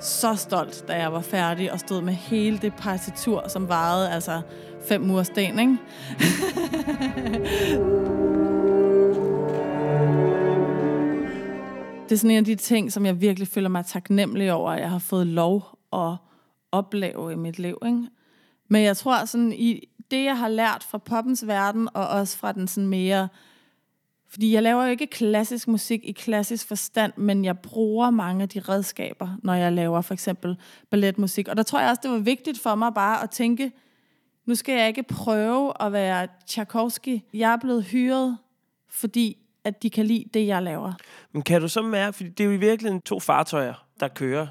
[0.00, 4.40] så stolt, da jeg var færdig og stod med hele det partitur, som varede altså
[4.88, 5.78] fem mursten, ikke?
[12.12, 14.80] det er sådan en af de ting, som jeg virkelig føler mig taknemmelig over, at
[14.80, 16.16] jeg har fået lov at
[16.72, 17.78] opleve i mit liv.
[17.86, 18.02] Ikke?
[18.68, 22.52] Men jeg tror, sådan i det, jeg har lært fra poppens verden, og også fra
[22.52, 23.28] den sådan mere...
[24.28, 28.48] Fordi jeg laver jo ikke klassisk musik i klassisk forstand, men jeg bruger mange af
[28.48, 30.56] de redskaber, når jeg laver for eksempel
[30.90, 31.48] balletmusik.
[31.48, 33.72] Og der tror jeg også, det var vigtigt for mig bare at tænke,
[34.46, 37.20] nu skal jeg ikke prøve at være Tchaikovsky.
[37.34, 38.38] Jeg er blevet hyret,
[38.90, 40.92] fordi at de kan lide det, jeg laver.
[41.32, 44.46] Men kan du så mærke, fordi det er jo i virkeligheden to fartøjer, der kører,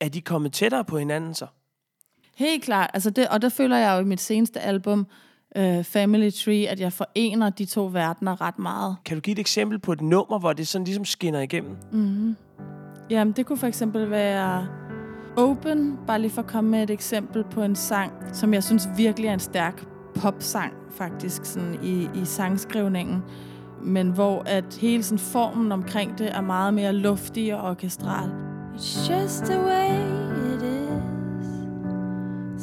[0.00, 1.46] er de kommet tættere på hinanden så?
[2.36, 2.90] Helt klart.
[2.94, 5.06] Altså det, og der føler jeg jo i mit seneste album,
[5.56, 8.96] uh, Family Tree, at jeg forener de to verdener ret meget.
[9.04, 11.76] Kan du give et eksempel på et nummer, hvor det sådan ligesom skinner igennem?
[11.92, 12.36] Mm-hmm.
[13.10, 14.81] Jamen, det kunne for eksempel være
[15.36, 18.88] Open, bare lige for at komme med et eksempel på en sang, som jeg synes
[18.96, 23.22] virkelig er en stærk popsang, faktisk, sådan i, i sangskrivningen.
[23.82, 28.30] Men hvor at hele sådan formen omkring det er meget mere luftig og orkestral.
[28.74, 29.98] It's just the way
[30.54, 31.12] it is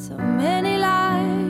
[0.08, 1.49] So many lives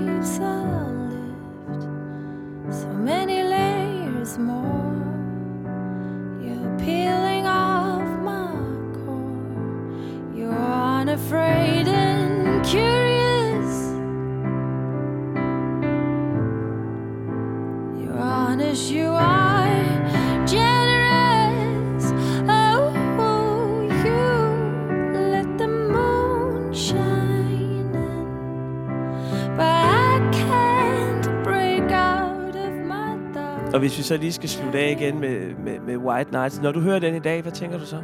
[33.90, 36.62] hvis vi så lige skal slutte af igen med, med, med White Nights.
[36.62, 38.02] Når du hører den i dag, hvad tænker du så?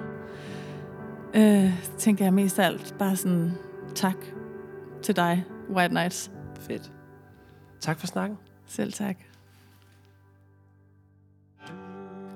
[1.33, 3.51] Øh, tænker jeg mest af alt bare sådan,
[3.95, 4.15] tak
[5.03, 6.31] til dig, White Nights.
[6.59, 6.91] Fedt.
[7.79, 8.37] Tak for snakken.
[8.67, 9.15] Selv tak.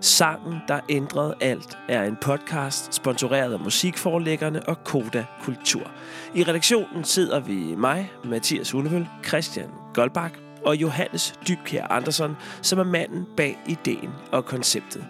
[0.02, 5.92] Sangen, der ændrede alt, er en podcast sponsoreret af musikforlæggerne og Koda Kultur.
[6.36, 10.36] I redaktionen sidder vi mig, Mathias Hunevøl, Christian Goldbach
[10.66, 15.06] og Johannes Dybkjær Andersen, som er manden bag ideen og konceptet.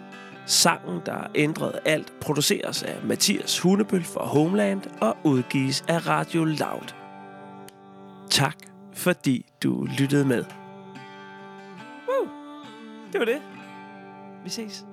[0.46, 6.94] Sangen, der ændrede alt, produceres af Mathias Hunebøl for Homeland og udgives af Radio Loud.
[8.30, 8.56] Tak,
[8.94, 10.44] fordi du lyttede med.
[12.08, 12.28] Woo!
[13.12, 13.42] Det var det.
[14.44, 14.84] Vi ses.